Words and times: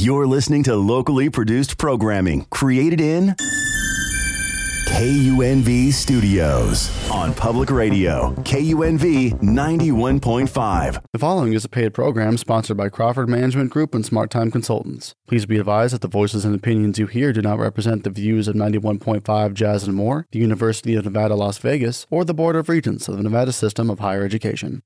You're 0.00 0.28
listening 0.28 0.62
to 0.62 0.76
locally 0.76 1.28
produced 1.28 1.76
programming 1.76 2.44
created 2.50 3.00
in 3.00 3.34
KUNV 4.90 5.92
Studios 5.92 7.10
on 7.10 7.34
public 7.34 7.68
radio, 7.68 8.32
KUNV 8.44 9.40
91.5. 9.40 11.02
The 11.12 11.18
following 11.18 11.52
is 11.52 11.64
a 11.64 11.68
paid 11.68 11.94
program 11.94 12.36
sponsored 12.36 12.76
by 12.76 12.90
Crawford 12.90 13.28
Management 13.28 13.70
Group 13.70 13.92
and 13.92 14.06
Smart 14.06 14.30
Time 14.30 14.52
Consultants. 14.52 15.16
Please 15.26 15.46
be 15.46 15.58
advised 15.58 15.94
that 15.94 16.02
the 16.02 16.06
voices 16.06 16.44
and 16.44 16.54
opinions 16.54 17.00
you 17.00 17.08
hear 17.08 17.32
do 17.32 17.42
not 17.42 17.58
represent 17.58 18.04
the 18.04 18.10
views 18.10 18.46
of 18.46 18.54
91.5 18.54 19.52
Jazz 19.52 19.82
and 19.82 19.96
More, 19.96 20.28
the 20.30 20.38
University 20.38 20.94
of 20.94 21.06
Nevada, 21.06 21.34
Las 21.34 21.58
Vegas, 21.58 22.06
or 22.08 22.24
the 22.24 22.32
Board 22.32 22.54
of 22.54 22.68
Regents 22.68 23.08
of 23.08 23.16
the 23.16 23.24
Nevada 23.24 23.50
System 23.50 23.90
of 23.90 23.98
Higher 23.98 24.22
Education. 24.22 24.84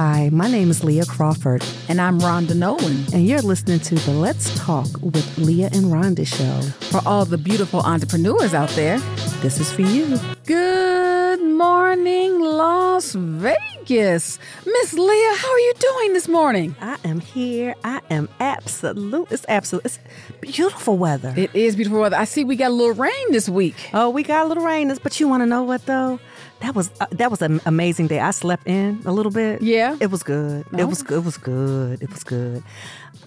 Hi, 0.00 0.28
my 0.32 0.48
name 0.48 0.70
is 0.70 0.82
Leaha 0.82 1.08
Crawford, 1.08 1.64
And 1.88 2.00
I'm 2.00 2.20
Rhonda 2.20 2.54
Nolen. 2.54 3.04
and 3.12 3.26
you're 3.26 3.42
listening 3.42 3.80
to 3.80 3.96
the 3.96 4.12
Let's 4.12 4.56
Talk 4.56 4.86
with 5.02 5.26
Leaha 5.38 5.72
and 5.76 5.86
Rhonda 5.86 6.24
show. 6.24 6.60
For 6.86 7.00
all 7.04 7.24
the 7.24 7.36
beautiful 7.36 7.80
entrepreneurs 7.80 8.54
out 8.54 8.68
there, 8.76 9.00
This 9.42 9.58
is 9.58 9.72
for 9.72 9.82
you. 9.82 10.16
good 10.46 11.42
morning, 11.42 12.38
Las 12.40 13.12
Vegas. 13.14 14.38
Miss 14.64 14.94
Leaha, 14.94 15.36
how 15.36 15.50
are 15.52 15.58
you 15.58 15.72
doing 15.80 16.12
this 16.12 16.28
morning? 16.28 16.76
I 16.80 16.96
am 17.04 17.18
here. 17.18 17.74
I 17.82 18.00
am 18.08 18.28
absolute. 18.38 19.32
It's 19.32 19.44
absolute. 19.48 19.84
It's 19.84 19.98
beautiful 20.40 20.96
weather. 20.96 21.34
It 21.36 21.52
is 21.56 21.74
beautiful 21.74 21.98
weather. 22.00 22.16
I 22.16 22.24
see 22.24 22.44
we 22.44 22.54
got 22.54 22.70
a 22.70 22.74
little 22.74 22.94
rain 22.94 23.32
this 23.32 23.48
week. 23.48 23.90
oh, 23.92 24.10
we 24.10 24.22
got 24.22 24.44
a 24.44 24.48
little 24.48 24.64
rain, 24.64 24.96
but 25.02 25.18
you 25.18 25.26
want 25.26 25.42
to 25.42 25.46
know 25.46 25.64
what 25.64 25.84
though? 25.86 26.20
That 26.60 26.74
was 26.74 26.90
uh, 27.00 27.06
that 27.12 27.30
was 27.30 27.40
an 27.42 27.60
amazing 27.66 28.08
day. 28.08 28.20
I 28.20 28.30
slept 28.32 28.66
in 28.66 29.00
a 29.04 29.12
little 29.12 29.32
bit. 29.32 29.62
Yeah? 29.62 29.96
it 30.00 30.10
was 30.10 30.22
good. 30.22 30.66
It 30.76 30.84
was 30.86 31.02
good. 31.02 31.18
It 31.18 31.24
was 31.24 31.36
good. 31.36 32.02
It 32.02 32.10
was 32.10 32.24
good. 32.24 32.62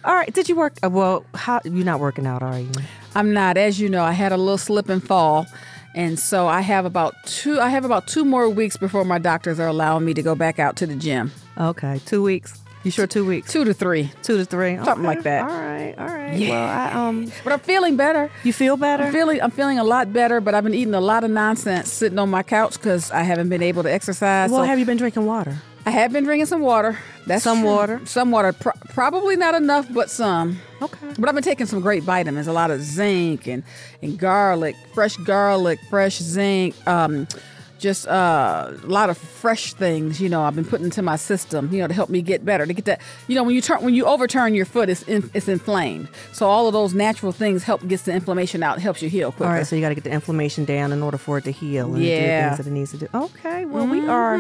All 0.03 0.13
right. 0.13 0.33
Did 0.33 0.49
you 0.49 0.55
work? 0.55 0.73
Uh, 0.83 0.89
well, 0.89 1.25
how 1.33 1.61
you're 1.63 1.85
not 1.85 1.99
working 1.99 2.25
out, 2.25 2.43
are 2.43 2.59
you? 2.59 2.71
I'm 3.15 3.33
not, 3.33 3.57
as 3.57 3.79
you 3.79 3.88
know, 3.89 4.03
I 4.03 4.13
had 4.13 4.31
a 4.31 4.38
little 4.38 4.57
slip 4.57 4.89
and 4.89 5.05
fall. 5.05 5.45
And 5.93 6.17
so 6.17 6.47
I 6.47 6.61
have 6.61 6.85
about 6.85 7.15
two 7.25 7.59
I 7.59 7.69
have 7.69 7.83
about 7.85 8.07
two 8.07 8.23
more 8.23 8.49
weeks 8.49 8.77
before 8.77 9.03
my 9.03 9.19
doctors 9.19 9.59
are 9.59 9.67
allowing 9.67 10.05
me 10.05 10.13
to 10.13 10.21
go 10.21 10.35
back 10.35 10.59
out 10.59 10.75
to 10.77 10.88
the 10.88 10.95
gym. 10.95 11.31
Okay, 11.57 11.99
two 12.05 12.23
weeks. 12.23 12.60
You 12.83 12.89
sure 12.91 13.05
two 13.07 13.25
weeks? 13.25 13.51
Two 13.51 13.63
to 13.63 13.73
three. 13.73 14.11
Two 14.23 14.37
to 14.37 14.45
three, 14.45 14.75
Something 14.83 15.05
like 15.05 15.23
that. 15.23 15.41
All 15.43 15.47
right, 15.49 15.93
all 15.97 16.07
right. 16.07 16.39
Well, 16.49 16.63
I, 16.67 16.91
um, 16.93 17.31
But 17.43 17.53
I'm 17.53 17.59
feeling 17.59 17.95
better. 17.95 18.31
you 18.43 18.53
feel 18.53 18.75
better? 18.77 19.03
I'm 19.03 19.13
feeling 19.13 19.41
I'm 19.41 19.51
feeling 19.51 19.77
a 19.77 19.83
lot 19.83 20.11
better, 20.11 20.41
but 20.41 20.55
I've 20.55 20.63
been 20.63 20.73
eating 20.73 20.93
a 20.95 21.01
lot 21.01 21.23
of 21.23 21.29
nonsense 21.31 21.91
sitting 21.91 22.17
on 22.17 22.29
my 22.29 22.41
couch 22.43 22.73
because 22.77 23.11
I 23.11 23.21
haven't 23.21 23.49
been 23.49 23.61
able 23.61 23.83
to 23.83 23.91
exercise. 23.91 24.49
well, 24.49 24.61
so 24.61 24.65
have 24.65 24.79
you 24.79 24.85
been 24.85 24.97
drinking 24.97 25.25
water? 25.25 25.57
I 25.85 25.89
have 25.91 26.11
been 26.13 26.23
drinking 26.25 26.45
some 26.45 26.61
water. 26.61 26.97
That's 27.25 27.43
Some 27.43 27.59
true. 27.61 27.67
water? 27.69 28.01
Some 28.05 28.29
water. 28.31 28.53
Pro- 28.53 28.71
probably 28.89 29.35
not 29.35 29.55
enough, 29.55 29.88
but 29.91 30.09
some. 30.11 30.59
Okay. 30.81 31.13
But 31.17 31.27
I've 31.29 31.33
been 31.35 31.43
taking 31.43 31.66
some 31.66 31.81
great 31.81 32.03
vitamins, 32.03 32.47
a 32.47 32.53
lot 32.53 32.69
of 32.71 32.81
zinc 32.81 33.47
and, 33.47 33.63
and 34.01 34.17
garlic, 34.17 34.75
fresh 34.93 35.17
garlic, 35.17 35.79
fresh 35.89 36.17
zinc, 36.19 36.75
um, 36.88 37.27
just 37.81 38.07
uh, 38.07 38.71
a 38.83 38.87
lot 38.87 39.09
of 39.09 39.17
fresh 39.17 39.73
things. 39.73 40.21
You 40.21 40.29
know, 40.29 40.43
I've 40.43 40.55
been 40.55 40.63
putting 40.65 40.85
into 40.85 41.01
my 41.01 41.15
system. 41.17 41.69
You 41.73 41.79
know, 41.81 41.88
to 41.88 41.93
help 41.93 42.09
me 42.09 42.21
get 42.21 42.45
better. 42.45 42.65
To 42.65 42.73
get 42.73 42.85
that. 42.85 43.01
You 43.27 43.35
know, 43.35 43.43
when 43.43 43.55
you 43.55 43.61
turn 43.61 43.81
when 43.83 43.93
you 43.93 44.05
overturn 44.05 44.53
your 44.53 44.65
foot, 44.65 44.89
it's 44.89 45.01
in, 45.03 45.29
it's 45.33 45.47
inflamed. 45.47 46.07
So 46.31 46.47
all 46.47 46.67
of 46.67 46.73
those 46.73 46.93
natural 46.93 47.31
things 47.31 47.63
help 47.63 47.85
gets 47.88 48.03
the 48.03 48.13
inflammation 48.13 48.63
out. 48.63 48.79
Helps 48.79 49.01
you 49.01 49.09
heal 49.09 49.31
quicker. 49.31 49.49
All 49.49 49.55
right, 49.57 49.67
so 49.67 49.75
you 49.75 49.81
got 49.81 49.89
to 49.89 49.95
get 49.95 50.03
the 50.05 50.11
inflammation 50.11 50.63
down 50.63 50.91
in 50.93 51.01
order 51.03 51.17
for 51.17 51.38
it 51.39 51.43
to 51.45 51.51
heal 51.51 51.93
and 51.93 52.03
Yeah. 52.03 52.15
do 52.15 52.23
the 52.23 52.55
things 52.55 52.57
that 52.57 52.67
it 52.67 52.73
needs 52.73 52.91
to 52.91 52.97
do. 52.97 53.07
Okay, 53.13 53.65
well, 53.65 53.88
we 53.88 54.07
are. 54.07 54.38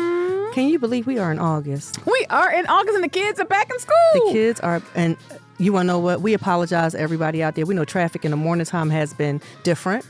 Can 0.53 0.67
you 0.67 0.79
believe 0.79 1.07
we 1.07 1.17
are 1.17 1.31
in 1.31 1.39
August? 1.39 2.05
we 2.05 2.25
are 2.29 2.51
in 2.51 2.65
August, 2.67 2.95
and 2.95 3.03
the 3.03 3.09
kids 3.09 3.39
are 3.39 3.45
back 3.45 3.69
in 3.71 3.79
school. 3.79 3.95
The 4.13 4.31
kids 4.33 4.59
are, 4.59 4.81
and 4.95 5.17
you 5.57 5.71
want 5.73 5.85
to 5.85 5.87
know 5.87 5.99
what? 5.99 6.21
We 6.21 6.33
apologize 6.33 6.91
to 6.91 6.99
everybody 6.99 7.41
out 7.41 7.55
there. 7.55 7.65
We 7.65 7.73
know 7.73 7.85
traffic 7.85 8.25
in 8.25 8.31
the 8.31 8.37
morning 8.37 8.65
time 8.65 8.89
has 8.89 9.13
been 9.13 9.41
different. 9.63 10.05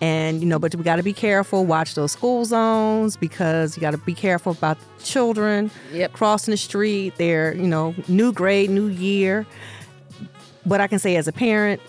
And, 0.00 0.40
you 0.40 0.46
know, 0.46 0.58
but 0.58 0.74
we 0.74 0.82
got 0.82 0.96
to 0.96 1.02
be 1.02 1.12
careful, 1.12 1.66
watch 1.66 1.94
those 1.94 2.12
school 2.12 2.44
zones 2.46 3.16
because 3.18 3.76
you 3.76 3.80
got 3.82 3.90
to 3.90 3.98
be 3.98 4.14
careful 4.14 4.52
about 4.52 4.78
the 4.98 5.04
children 5.04 5.70
Yep. 5.92 6.12
crossing 6.14 6.52
the 6.52 6.56
street. 6.56 7.14
They're, 7.16 7.54
you 7.54 7.66
know, 7.66 7.94
new 8.08 8.32
grade, 8.32 8.70
new 8.70 8.86
year. 8.86 9.46
What 10.64 10.80
I 10.80 10.86
can 10.86 10.98
say 10.98 11.16
as 11.16 11.28
a 11.28 11.32
parent, 11.32 11.80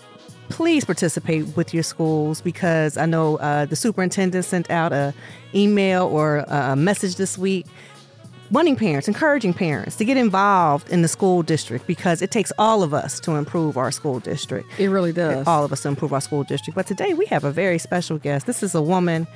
please 0.50 0.84
participate 0.84 1.56
with 1.56 1.72
your 1.72 1.82
schools 1.82 2.42
because 2.42 2.98
I 2.98 3.06
know 3.06 3.36
uh, 3.36 3.64
the 3.64 3.76
superintendent 3.76 4.44
sent 4.44 4.70
out 4.70 4.92
a 4.92 5.14
email 5.54 6.06
or 6.06 6.38
a 6.48 6.76
message 6.76 7.16
this 7.16 7.38
week 7.38 7.66
wanting 8.52 8.76
parents, 8.76 9.08
encouraging 9.08 9.54
parents 9.54 9.96
to 9.96 10.04
get 10.04 10.16
involved 10.16 10.88
in 10.90 11.02
the 11.02 11.08
school 11.08 11.42
district 11.42 11.86
because 11.86 12.20
it 12.20 12.30
takes 12.30 12.52
all 12.58 12.82
of 12.82 12.92
us 12.92 13.18
to 13.18 13.32
improve 13.32 13.78
our 13.78 13.90
school 13.90 14.20
district. 14.20 14.68
It 14.78 14.88
really 14.88 15.12
does. 15.12 15.46
All 15.46 15.64
of 15.64 15.72
us 15.72 15.80
to 15.82 15.88
improve 15.88 16.12
our 16.12 16.20
school 16.20 16.44
district. 16.44 16.76
But 16.76 16.86
today 16.86 17.14
we 17.14 17.24
have 17.26 17.44
a 17.44 17.50
very 17.50 17.78
special 17.78 18.18
guest. 18.18 18.46
This 18.46 18.62
is 18.62 18.74
a 18.74 18.82
woman 18.82 19.26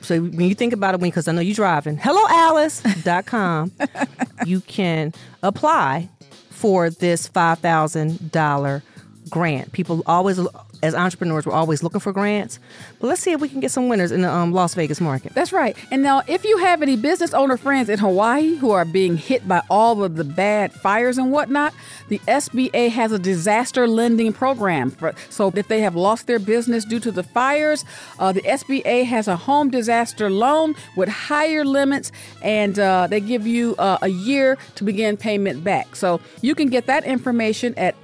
so, 0.00 0.20
when 0.20 0.40
you 0.48 0.54
think 0.54 0.72
about 0.72 0.94
it, 0.94 1.00
because 1.00 1.26
I 1.26 1.32
know 1.32 1.40
you're 1.40 1.54
driving, 1.54 1.96
helloalice.com, 1.96 3.72
you 4.46 4.60
can 4.60 5.12
apply 5.42 6.08
for 6.50 6.90
this 6.90 7.28
$5,000 7.28 8.82
grant. 9.30 9.72
People 9.72 10.02
always, 10.06 10.38
as 10.82 10.94
entrepreneurs, 10.94 11.46
we're 11.46 11.52
always 11.52 11.82
looking 11.82 12.00
for 12.00 12.12
grants. 12.12 12.58
But 12.98 13.08
let's 13.08 13.20
see 13.20 13.32
if 13.32 13.40
we 13.40 13.48
can 13.48 13.60
get 13.60 13.70
some 13.70 13.88
winners 13.88 14.12
in 14.12 14.22
the 14.22 14.32
um, 14.32 14.52
Las 14.52 14.74
Vegas 14.74 15.00
market. 15.00 15.34
That's 15.34 15.52
right. 15.52 15.76
And 15.90 16.02
now, 16.02 16.22
if 16.26 16.44
you 16.44 16.58
have 16.58 16.82
any 16.82 16.96
business 16.96 17.34
owner 17.34 17.56
friends 17.56 17.88
in 17.88 17.98
Hawaii 17.98 18.56
who 18.56 18.70
are 18.70 18.84
being 18.84 19.16
hit 19.16 19.46
by 19.46 19.62
all 19.68 20.02
of 20.02 20.16
the 20.16 20.24
bad 20.24 20.72
fires 20.72 21.18
and 21.18 21.30
whatnot, 21.32 21.74
the 22.08 22.18
SBA 22.20 22.90
has 22.90 23.12
a 23.12 23.18
disaster 23.18 23.86
lending 23.86 24.32
program. 24.32 24.90
For, 24.90 25.14
so, 25.28 25.52
if 25.54 25.68
they 25.68 25.80
have 25.80 25.96
lost 25.96 26.26
their 26.26 26.38
business 26.38 26.84
due 26.84 27.00
to 27.00 27.10
the 27.10 27.22
fires, 27.22 27.84
uh, 28.18 28.32
the 28.32 28.42
SBA 28.42 29.04
has 29.04 29.28
a 29.28 29.36
home 29.36 29.70
disaster 29.70 30.30
loan 30.30 30.74
with 30.96 31.08
higher 31.08 31.64
limits, 31.64 32.12
and 32.42 32.78
uh, 32.78 33.06
they 33.06 33.20
give 33.20 33.46
you 33.46 33.74
uh, 33.78 33.98
a 34.02 34.08
year 34.08 34.56
to 34.76 34.84
begin 34.84 35.16
payment 35.16 35.62
back. 35.62 35.96
So, 35.96 36.20
you 36.40 36.54
can 36.54 36.68
get 36.68 36.86
that 36.86 37.04
information 37.04 37.74
at 37.76 37.94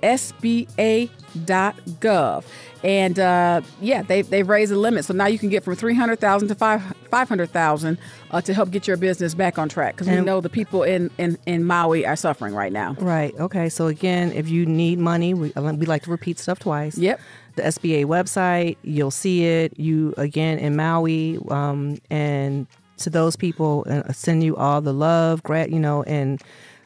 SBA.gov. 1.34 2.44
And 2.82 3.18
uh, 3.18 3.62
yeah, 3.80 4.02
they 4.02 4.22
they've 4.22 4.48
raised 4.48 4.70
the 4.70 4.76
limit, 4.76 5.04
so 5.04 5.14
now 5.14 5.26
you 5.26 5.38
can 5.38 5.48
get 5.48 5.64
from 5.64 5.74
three 5.74 5.94
hundred 5.94 6.20
thousand 6.20 6.48
to 6.48 6.54
five 6.54 6.82
five 7.10 7.28
hundred 7.28 7.50
thousand 7.50 7.98
uh, 8.30 8.40
to 8.42 8.54
help 8.54 8.70
get 8.70 8.86
your 8.86 8.96
business 8.96 9.34
back 9.34 9.58
on 9.58 9.68
track. 9.68 9.96
Because 9.96 10.08
we 10.08 10.20
know 10.20 10.40
the 10.40 10.50
people 10.50 10.82
in, 10.82 11.10
in 11.18 11.36
in 11.46 11.64
Maui 11.64 12.06
are 12.06 12.16
suffering 12.16 12.54
right 12.54 12.72
now. 12.72 12.94
Right. 13.00 13.34
Okay. 13.40 13.70
So 13.70 13.86
again, 13.88 14.30
if 14.32 14.48
you 14.48 14.66
need 14.66 14.98
money, 14.98 15.34
we 15.34 15.52
we 15.56 15.86
like 15.86 16.02
to 16.02 16.10
repeat 16.10 16.38
stuff 16.38 16.60
twice. 16.60 16.96
Yep. 16.96 17.20
The 17.56 17.62
SBA 17.62 18.04
website, 18.04 18.76
you'll 18.82 19.10
see 19.10 19.46
it. 19.46 19.78
You 19.80 20.14
again 20.16 20.58
in 20.58 20.76
Maui, 20.76 21.38
um, 21.48 21.98
and 22.10 22.66
to 22.98 23.10
those 23.10 23.36
people 23.36 23.84
and 23.84 24.14
send 24.14 24.44
you 24.44 24.56
all 24.56 24.80
the 24.80 24.92
love, 24.92 25.42
grat, 25.42 25.70
you 25.70 25.80
know, 25.80 26.02
and 26.04 26.40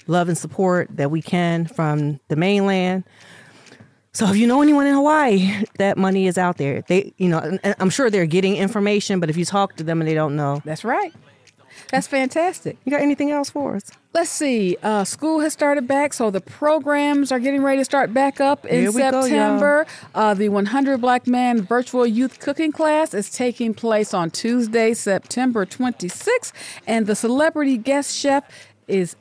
love 0.07 0.29
and 0.29 0.37
support 0.37 0.89
that 0.97 1.11
we 1.11 1.23
can 1.23 1.67
from 1.67 2.21
the 2.29 2.37
mainland. 2.37 3.05
So 4.12 4.29
if 4.29 4.37
you 4.37 4.47
know 4.47 4.61
anyone 4.61 4.87
in 4.87 4.95
Hawaii, 4.95 5.65
that 5.79 5.97
money 5.97 6.27
is 6.27 6.37
out 6.37 6.57
there. 6.57 6.83
They, 6.89 7.12
you 7.17 7.29
know, 7.29 7.39
and 7.62 7.77
I'm 7.79 7.91
sure 7.91 8.11
they're 8.11 8.27
getting 8.27 8.57
information, 8.57 9.21
but 9.21 9.31
if 9.31 9.37
you 9.37 9.45
talk 9.45 9.77
to 9.77 9.85
them 9.85 10.01
and 10.01 10.09
they 10.09 10.15
don't 10.15 10.35
know, 10.37 10.61
That's 10.65 10.85
right. 10.85 11.12
That's 11.91 12.07
fantastic. 12.07 12.77
you 12.85 12.91
got 12.91 13.01
anything 13.01 13.31
else 13.31 13.51
for 13.51 13.77
us? 13.77 13.91
Let's 14.12 14.31
see. 14.31 14.77
Uh, 14.83 15.05
school 15.05 15.41
has 15.41 15.53
started 15.53 15.89
back, 15.89 16.12
so 16.12 16.31
the 16.31 16.41
programs 16.41 17.33
are 17.33 17.39
getting 17.39 17.62
ready 17.62 17.79
to 17.79 17.85
start 17.85 18.12
back 18.12 18.41
up 18.41 18.65
in 18.67 18.81
we 18.87 18.93
go. 18.93 19.23
September. 19.23 19.87
uh, 20.15 20.35
the 20.35 20.49
100 20.51 21.01
Black 21.01 21.27
Men 21.27 21.63
Virtual 21.63 22.06
Youth 22.06 22.39
Cooking 22.39 22.71
Class 22.71 23.15
is 23.15 23.31
taking 23.31 23.73
place 23.75 24.13
on 24.13 24.31
Tuesday, 24.31 24.93
September 24.95 25.65
26th, 25.65 26.53
and 26.87 27.06
the 27.06 27.15
celebrity 27.17 27.77
guest 27.77 28.17
chef 28.17 28.45
is 28.87 29.17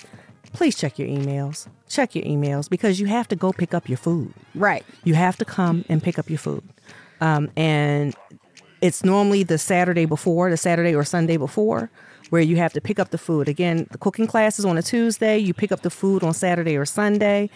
please 0.53 0.75
check 0.75 0.99
your 0.99 1.07
emails. 1.07 1.67
Check 1.89 2.15
your 2.15 2.23
emails 2.25 2.69
because 2.69 2.99
you 2.99 3.07
have 3.07 3.27
to 3.29 3.35
go 3.35 3.51
pick 3.51 3.73
up 3.73 3.89
your 3.89 3.97
food. 3.97 4.33
right. 4.55 4.85
You 5.03 5.13
have 5.15 5.37
to 5.37 5.45
come 5.45 5.83
and 5.89 6.01
pick 6.01 6.17
up 6.19 6.29
your 6.29 6.39
food. 6.39 6.63
Um, 7.19 7.51
and 7.55 8.15
it's 8.81 9.03
normally 9.03 9.43
the 9.43 9.57
Saturday 9.57 10.05
before, 10.05 10.49
the 10.49 10.57
Saturday 10.57 10.95
or 10.95 11.03
Sunday 11.03 11.37
before, 11.37 11.89
where 12.29 12.41
you 12.41 12.55
have 12.55 12.73
to 12.73 12.81
pick 12.81 12.97
up 12.97 13.09
the 13.11 13.17
food. 13.17 13.47
Again, 13.49 13.87
the 13.91 13.97
cooking 13.97 14.25
class 14.25 14.57
is 14.57 14.65
on 14.65 14.77
a 14.77 14.81
Tuesday. 14.81 15.37
You 15.37 15.53
pick 15.53 15.71
up 15.71 15.81
the 15.81 15.89
food 15.89 16.23
on 16.23 16.33
Saturday 16.33 16.77
or 16.77 16.85
Sunday. 16.85 17.49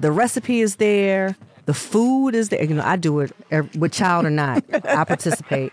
The 0.00 0.10
recipe 0.10 0.60
is 0.60 0.76
there. 0.76 1.36
The 1.66 1.74
food 1.74 2.34
is 2.34 2.48
there. 2.48 2.64
You 2.64 2.74
know, 2.74 2.82
I 2.84 2.96
do 2.96 3.20
it 3.20 3.32
with 3.76 3.92
child 3.92 4.24
or 4.26 4.30
not. 4.30 4.64
I 4.84 5.04
participate. 5.04 5.72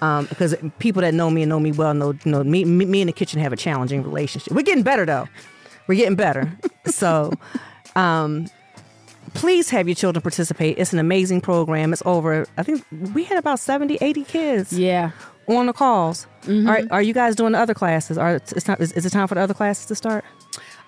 Um, 0.00 0.26
because 0.26 0.54
people 0.78 1.02
that 1.02 1.12
know 1.14 1.30
me 1.30 1.42
and 1.42 1.48
know 1.50 1.58
me 1.60 1.72
well 1.72 1.92
know, 1.94 2.14
know 2.24 2.44
me, 2.44 2.64
me, 2.64 2.84
me 2.84 3.00
in 3.00 3.06
the 3.08 3.12
kitchen 3.12 3.40
have 3.40 3.52
a 3.52 3.56
challenging 3.56 4.02
relationship. 4.02 4.52
We're 4.52 4.62
getting 4.62 4.84
better 4.84 5.04
though. 5.04 5.28
We're 5.88 5.96
getting 5.96 6.14
better. 6.16 6.52
so, 6.86 7.32
um, 7.96 8.46
please 9.34 9.70
have 9.70 9.88
your 9.88 9.94
children 9.94 10.22
participate. 10.22 10.78
It's 10.78 10.92
an 10.92 10.98
amazing 10.98 11.40
program. 11.40 11.92
It's 11.92 12.02
over, 12.06 12.46
I 12.56 12.62
think 12.62 12.84
we 13.14 13.24
had 13.24 13.38
about 13.38 13.58
70, 13.60 13.98
80 14.00 14.24
kids 14.24 14.72
Yeah. 14.72 15.10
on 15.48 15.66
the 15.66 15.72
calls. 15.72 16.26
All 16.48 16.62
right, 16.62 16.86
are 16.90 17.02
you 17.02 17.12
guys 17.12 17.34
doing 17.36 17.52
the 17.52 17.58
other 17.58 17.74
classes? 17.74 18.16
Are 18.16 18.36
it's 18.36 18.66
not, 18.68 18.80
is, 18.80 18.92
is 18.92 19.04
it 19.04 19.10
time 19.10 19.26
for 19.28 19.34
the 19.34 19.40
other 19.40 19.54
classes 19.54 19.86
to 19.86 19.94
start? 19.94 20.24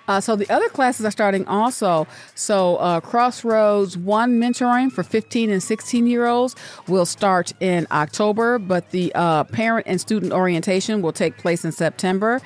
Uh, 0.08 0.20
so 0.20 0.34
the 0.34 0.48
other 0.50 0.68
classes 0.68 1.06
are 1.06 1.10
starting 1.10 1.46
also. 1.46 2.06
So 2.34 2.76
uh, 2.76 3.00
Crossroads 3.00 3.96
One 3.96 4.40
mentoring 4.40 4.90
for 4.90 5.02
15 5.02 5.50
and 5.50 5.62
16 5.62 6.06
year 6.06 6.26
olds 6.26 6.56
will 6.88 7.06
start 7.06 7.52
in 7.60 7.86
October, 7.90 8.58
but 8.58 8.90
the 8.90 9.12
uh, 9.14 9.44
parent 9.44 9.86
and 9.86 10.00
student 10.00 10.32
orientation 10.32 11.02
will 11.02 11.12
take 11.12 11.36
place 11.38 11.64
in 11.64 11.72
September. 11.72 12.40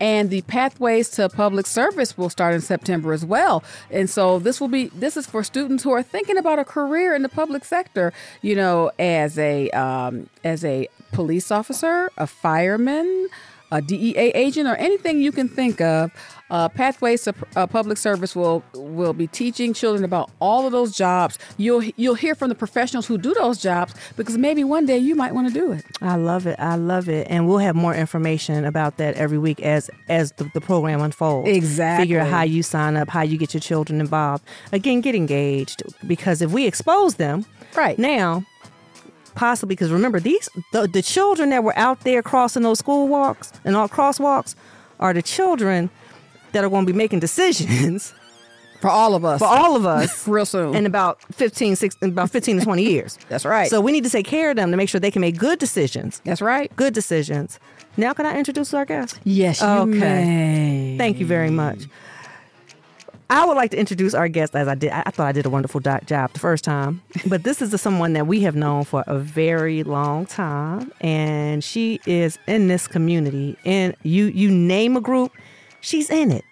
And 0.00 0.30
the 0.30 0.42
pathways 0.42 1.08
to 1.10 1.28
public 1.28 1.66
service 1.66 2.16
will 2.16 2.30
start 2.30 2.54
in 2.54 2.60
September 2.60 3.12
as 3.12 3.24
well. 3.24 3.64
And 3.90 4.08
so 4.08 4.38
this 4.38 4.60
will 4.60 4.68
be 4.68 4.86
this 4.88 5.16
is 5.16 5.26
for 5.26 5.42
students 5.42 5.82
who 5.82 5.90
are 5.90 6.02
thinking 6.02 6.36
about 6.36 6.58
a 6.58 6.64
career 6.64 7.14
in 7.14 7.22
the 7.22 7.28
public 7.28 7.64
sector. 7.64 8.12
You 8.40 8.54
know, 8.54 8.92
as 8.98 9.38
a 9.38 9.70
um, 9.70 10.28
as 10.44 10.64
a 10.64 10.88
police 11.12 11.50
officer, 11.50 12.12
a 12.16 12.26
fireman, 12.26 13.28
a 13.70 13.80
DEA 13.82 14.32
agent, 14.34 14.68
or 14.68 14.74
anything 14.76 15.20
you 15.20 15.32
can 15.32 15.48
think 15.48 15.80
of. 15.80 16.10
Uh, 16.50 16.66
Pathways 16.66 17.24
to 17.24 17.34
uh, 17.56 17.66
Public 17.66 17.98
Service 17.98 18.34
will 18.34 18.64
will 18.72 19.12
be 19.12 19.26
teaching 19.26 19.74
children 19.74 20.02
about 20.02 20.30
all 20.40 20.64
of 20.64 20.72
those 20.72 20.96
jobs. 20.96 21.38
You'll 21.58 21.82
you'll 21.96 22.14
hear 22.14 22.34
from 22.34 22.48
the 22.48 22.54
professionals 22.54 23.06
who 23.06 23.18
do 23.18 23.34
those 23.34 23.60
jobs 23.60 23.92
because 24.16 24.38
maybe 24.38 24.64
one 24.64 24.86
day 24.86 24.96
you 24.96 25.14
might 25.14 25.34
want 25.34 25.48
to 25.48 25.52
do 25.52 25.72
it. 25.72 25.84
I 26.00 26.16
love 26.16 26.46
it. 26.46 26.58
I 26.58 26.76
love 26.76 27.06
it. 27.10 27.26
And 27.28 27.46
we'll 27.46 27.58
have 27.58 27.76
more 27.76 27.94
information 27.94 28.64
about 28.64 28.96
that 28.96 29.16
every 29.16 29.36
week 29.36 29.60
as 29.60 29.90
as 30.08 30.32
the, 30.32 30.50
the 30.54 30.60
program 30.62 31.02
unfolds. 31.02 31.50
Exactly. 31.50 32.04
Figure 32.04 32.20
out 32.20 32.28
how 32.28 32.42
you 32.44 32.62
sign 32.62 32.96
up, 32.96 33.10
how 33.10 33.20
you 33.22 33.36
get 33.36 33.52
your 33.52 33.60
children 33.60 34.00
involved. 34.00 34.42
Again, 34.72 35.02
get 35.02 35.14
engaged 35.14 35.82
because 36.06 36.40
if 36.40 36.50
we 36.50 36.66
expose 36.66 37.16
them 37.16 37.44
Right. 37.76 37.98
now, 37.98 38.44
possibly 39.38 39.74
because 39.76 39.90
remember 39.92 40.18
these 40.20 40.48
the, 40.72 40.86
the 40.88 41.00
children 41.02 41.50
that 41.50 41.62
were 41.62 41.76
out 41.78 42.00
there 42.00 42.22
crossing 42.22 42.62
those 42.64 42.78
school 42.80 43.06
walks 43.08 43.52
and 43.64 43.76
all 43.76 43.88
crosswalks 43.88 44.54
are 44.98 45.12
the 45.14 45.22
children 45.22 45.88
that 46.52 46.64
are 46.64 46.68
going 46.70 46.84
to 46.86 46.92
be 46.92 46.96
making 46.96 47.20
decisions 47.20 48.12
For 48.80 48.90
all 48.90 49.14
of 49.16 49.24
us. 49.24 49.38
for 49.40 49.46
all 49.48 49.74
of 49.74 49.84
us 49.86 50.28
Real 50.36 50.46
soon. 50.46 50.74
in 50.74 50.86
about 50.86 51.20
15 51.34 51.74
16, 51.76 52.10
about 52.10 52.30
15 52.30 52.58
to 52.60 52.64
20 52.64 52.82
years 52.82 53.18
That's 53.28 53.44
right. 53.44 53.68
so 53.70 53.80
we 53.80 53.92
need 53.92 54.04
to 54.04 54.10
take 54.10 54.26
care 54.26 54.50
of 54.50 54.56
them 54.56 54.70
to 54.72 54.76
make 54.76 54.88
sure 54.88 55.00
they 55.00 55.10
can 55.10 55.20
make 55.20 55.36
good 55.38 55.58
decisions 55.58 56.20
That's 56.24 56.40
right. 56.42 56.74
good 56.76 56.94
decisions 56.94 57.58
now 57.96 58.12
can 58.12 58.26
i 58.26 58.36
introduce 58.38 58.74
our 58.74 58.84
guest 58.84 59.18
Yes, 59.24 59.60
you 59.60 59.66
Okay. 59.68 59.98
may. 59.98 60.94
thank 60.98 61.18
you 61.20 61.26
very 61.26 61.50
much 61.50 61.80
I 63.30 63.44
would 63.44 63.56
like 63.56 63.70
to 63.72 63.78
introduce 63.78 64.14
our 64.14 64.28
guest 64.28 64.56
as 64.56 64.68
I 64.68 64.74
did. 64.74 64.90
I 64.90 65.10
thought 65.10 65.26
I 65.26 65.32
did 65.32 65.44
a 65.44 65.50
wonderful 65.50 65.80
job 65.80 66.32
the 66.32 66.38
first 66.38 66.64
time, 66.64 67.02
but 67.26 67.44
this 67.44 67.60
is 67.60 67.78
someone 67.80 68.14
that 68.14 68.26
we 68.26 68.40
have 68.42 68.56
known 68.56 68.84
for 68.84 69.04
a 69.06 69.18
very 69.18 69.82
long 69.82 70.24
time, 70.24 70.92
and 71.00 71.62
she 71.62 72.00
is 72.06 72.38
in 72.46 72.68
this 72.68 72.88
community. 72.88 73.56
And 73.64 73.94
you, 74.02 74.26
you 74.26 74.50
name 74.50 74.96
a 74.96 75.00
group, 75.00 75.32
she's 75.80 76.08
in 76.08 76.32
it. 76.32 76.44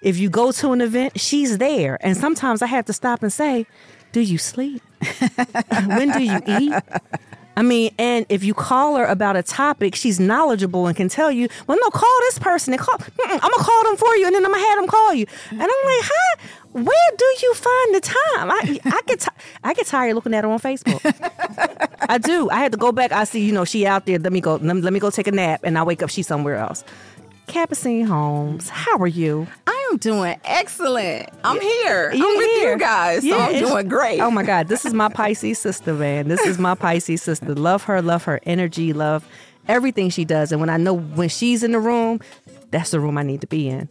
If 0.00 0.18
you 0.18 0.30
go 0.30 0.52
to 0.52 0.72
an 0.72 0.80
event, 0.80 1.18
she's 1.20 1.58
there. 1.58 1.98
And 2.00 2.16
sometimes 2.16 2.62
I 2.62 2.66
have 2.66 2.84
to 2.86 2.92
stop 2.92 3.22
and 3.22 3.32
say, 3.32 3.66
"Do 4.12 4.20
you 4.20 4.38
sleep? 4.38 4.82
when 5.86 6.10
do 6.10 6.22
you 6.22 6.40
eat?" 6.46 6.74
I 7.56 7.62
mean, 7.62 7.94
and 7.98 8.24
if 8.28 8.42
you 8.44 8.54
call 8.54 8.96
her 8.96 9.04
about 9.04 9.36
a 9.36 9.42
topic, 9.42 9.94
she's 9.94 10.18
knowledgeable 10.18 10.86
and 10.86 10.96
can 10.96 11.08
tell 11.08 11.30
you, 11.30 11.48
well, 11.66 11.78
no, 11.80 11.90
call 11.90 12.10
this 12.22 12.38
person 12.38 12.72
and 12.72 12.80
call, 12.80 12.96
I'm 13.26 13.38
gonna 13.40 13.54
call 13.56 13.84
them 13.84 13.96
for 13.96 14.14
you, 14.16 14.26
and 14.26 14.34
then 14.34 14.44
I'm 14.44 14.52
gonna 14.52 14.64
have 14.66 14.78
them 14.78 14.86
call 14.88 15.12
you. 15.14 15.26
And 15.50 15.60
I'm 15.60 15.68
like, 15.68 15.70
huh? 16.04 16.36
Where 16.72 17.10
do 17.18 17.24
you 17.42 17.54
find 17.54 17.94
the 17.94 18.00
time? 18.00 18.50
I 18.50 18.80
I 18.86 19.00
get 19.06 19.20
ti- 19.20 19.42
I 19.62 19.74
get 19.74 19.86
tired 19.86 20.14
looking 20.14 20.32
at 20.32 20.44
her 20.44 20.50
on 20.50 20.58
Facebook. 20.58 21.00
I 22.08 22.16
do. 22.16 22.48
I 22.50 22.56
had 22.56 22.72
to 22.72 22.78
go 22.78 22.92
back. 22.92 23.12
I 23.12 23.24
see, 23.24 23.44
you 23.44 23.52
know, 23.52 23.66
she 23.66 23.86
out 23.86 24.06
there. 24.06 24.18
Let 24.18 24.32
me 24.32 24.40
go. 24.40 24.52
Let 24.54 24.62
me, 24.76 24.80
let 24.80 24.92
me 24.94 24.98
go 24.98 25.10
take 25.10 25.26
a 25.26 25.32
nap, 25.32 25.60
and 25.64 25.76
I 25.78 25.82
wake 25.82 26.02
up. 26.02 26.08
She's 26.08 26.26
somewhere 26.26 26.56
else. 26.56 26.82
Capucine 27.52 28.06
Holmes, 28.06 28.70
how 28.70 28.96
are 28.96 29.06
you? 29.06 29.46
I 29.66 29.88
am 29.92 29.98
doing 29.98 30.40
excellent. 30.42 31.28
I'm 31.44 31.60
here. 31.60 32.10
You 32.10 32.26
I'm 32.26 32.36
with 32.38 32.50
here. 32.52 32.72
you 32.72 32.78
guys. 32.78 33.22
So 33.28 33.38
I'm 33.38 33.58
doing 33.58 33.88
great. 33.88 34.20
Oh 34.20 34.30
my 34.30 34.42
God, 34.42 34.68
this 34.68 34.86
is 34.86 34.94
my 34.94 35.10
Pisces 35.10 35.58
sister, 35.58 35.92
man. 35.92 36.28
This 36.28 36.40
is 36.46 36.58
my 36.58 36.74
Pisces 36.74 37.22
sister. 37.22 37.54
Love 37.54 37.82
her, 37.82 38.00
love 38.00 38.24
her 38.24 38.40
energy, 38.44 38.94
love 38.94 39.28
everything 39.68 40.08
she 40.08 40.24
does. 40.24 40.50
And 40.50 40.62
when 40.62 40.70
I 40.70 40.78
know 40.78 40.94
when 40.94 41.28
she's 41.28 41.62
in 41.62 41.72
the 41.72 41.78
room, 41.78 42.20
that's 42.70 42.90
the 42.90 43.00
room 43.00 43.18
I 43.18 43.22
need 43.22 43.42
to 43.42 43.46
be 43.46 43.68
in. 43.68 43.86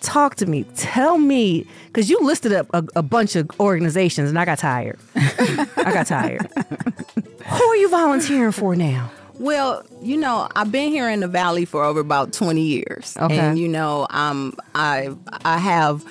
Talk 0.00 0.36
to 0.36 0.46
me. 0.46 0.62
Tell 0.76 1.18
me, 1.18 1.66
because 1.86 2.08
you 2.08 2.20
listed 2.20 2.52
up 2.52 2.68
a, 2.72 2.84
a 2.94 3.02
bunch 3.02 3.34
of 3.34 3.50
organizations 3.58 4.30
and 4.30 4.38
I 4.38 4.44
got 4.44 4.58
tired. 4.60 5.00
I 5.16 5.90
got 5.92 6.06
tired. 6.06 6.48
Who 7.44 7.64
are 7.64 7.76
you 7.76 7.88
volunteering 7.88 8.52
for 8.52 8.76
now? 8.76 9.10
Well, 9.38 9.84
you 10.02 10.16
know, 10.16 10.48
I've 10.56 10.72
been 10.72 10.90
here 10.90 11.08
in 11.08 11.20
the 11.20 11.28
valley 11.28 11.64
for 11.64 11.84
over 11.84 12.00
about 12.00 12.32
20 12.32 12.60
years. 12.60 13.16
Okay. 13.20 13.38
And 13.38 13.58
you 13.58 13.68
know, 13.68 14.06
um 14.10 14.54
I 14.74 15.10
I 15.44 15.58
have 15.58 16.04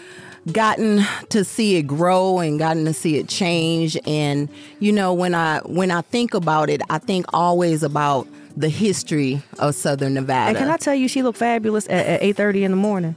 gotten 0.52 1.04
to 1.30 1.44
see 1.44 1.76
it 1.76 1.84
grow 1.84 2.40
and 2.40 2.58
gotten 2.58 2.86
to 2.86 2.94
see 2.94 3.18
it 3.18 3.28
change 3.28 3.98
and 4.08 4.48
you 4.80 4.92
know, 4.92 5.14
when 5.14 5.36
I 5.36 5.60
when 5.66 5.92
I 5.92 6.02
think 6.02 6.34
about 6.34 6.70
it, 6.70 6.82
I 6.90 7.00
think 7.00 7.26
always 7.34 7.84
about 7.84 8.28
the 8.58 8.70
history 8.70 9.42
of 9.60 9.76
Southern 9.76 10.16
Nevada. 10.16 10.50
And 10.50 10.58
can 10.58 10.70
I 10.70 10.78
tell 10.78 10.96
you, 10.96 11.08
she 11.08 11.22
looked 11.22 11.38
fabulous 11.38 11.86
at, 11.86 12.06
at 12.06 12.24
eight 12.24 12.36
thirty 12.36 12.64
in 12.64 12.72
the 12.72 12.78
morning. 12.78 13.16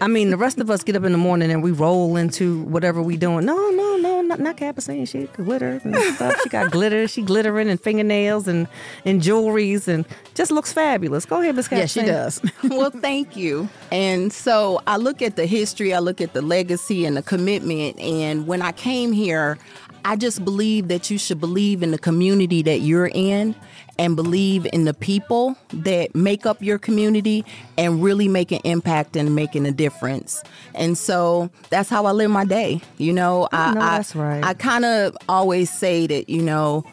I 0.00 0.08
mean, 0.08 0.30
the 0.30 0.36
rest 0.36 0.58
of 0.58 0.70
us 0.70 0.82
get 0.82 0.96
up 0.96 1.04
in 1.04 1.12
the 1.12 1.18
morning 1.18 1.50
and 1.50 1.62
we 1.62 1.70
roll 1.70 2.16
into 2.16 2.62
whatever 2.64 3.02
we 3.02 3.16
doing. 3.16 3.44
No, 3.44 3.70
no, 3.70 3.96
no, 3.96 4.20
not 4.22 4.40
not 4.40 4.56
Capucine. 4.56 5.06
She 5.06 5.24
glitter 5.26 5.80
and 5.84 5.96
stuff. 6.14 6.40
She 6.42 6.48
got 6.48 6.70
glitter. 6.70 7.06
She 7.08 7.22
glittering 7.22 7.68
and 7.68 7.80
fingernails 7.80 8.48
and 8.48 8.68
and 9.04 9.22
jewelries 9.22 9.88
and 9.88 10.04
just 10.34 10.50
looks 10.50 10.72
fabulous. 10.72 11.24
Go 11.24 11.40
ahead, 11.40 11.54
Miss 11.54 11.68
Capucine. 11.68 12.04
she 12.04 12.06
does. 12.06 12.42
well, 12.64 12.90
thank 12.90 13.36
you. 13.36 13.68
And 13.92 14.32
so 14.32 14.80
I 14.86 14.96
look 14.96 15.22
at 15.22 15.36
the 15.36 15.46
history, 15.46 15.94
I 15.94 16.00
look 16.00 16.20
at 16.20 16.32
the 16.32 16.42
legacy 16.42 17.04
and 17.04 17.16
the 17.16 17.22
commitment. 17.22 17.98
And 18.00 18.46
when 18.46 18.62
I 18.62 18.72
came 18.72 19.12
here, 19.12 19.58
I 20.04 20.16
just 20.16 20.44
believe 20.44 20.88
that 20.88 21.10
you 21.10 21.18
should 21.18 21.40
believe 21.40 21.82
in 21.82 21.90
the 21.90 21.98
community 21.98 22.62
that 22.62 22.80
you're 22.80 23.10
in 23.12 23.54
and 23.98 24.14
believe 24.14 24.66
in 24.72 24.84
the 24.84 24.94
people 24.94 25.56
that 25.70 26.14
make 26.14 26.46
up 26.46 26.62
your 26.62 26.78
community 26.78 27.44
and 27.76 28.02
really 28.02 28.28
make 28.28 28.52
an 28.52 28.60
impact 28.64 29.16
and 29.16 29.34
making 29.34 29.66
a 29.66 29.72
difference. 29.72 30.42
And 30.74 30.96
so 30.96 31.50
that's 31.70 31.88
how 31.88 32.06
I 32.06 32.12
live 32.12 32.30
my 32.30 32.44
day. 32.44 32.80
You 32.96 33.12
know, 33.12 33.48
I, 33.52 33.74
know 33.74 33.80
that's 33.80 34.14
right. 34.14 34.44
I 34.44 34.54
kind 34.54 34.84
of 34.84 35.16
always 35.28 35.70
say 35.70 36.06
that, 36.06 36.28
you 36.28 36.42
know, 36.42 36.84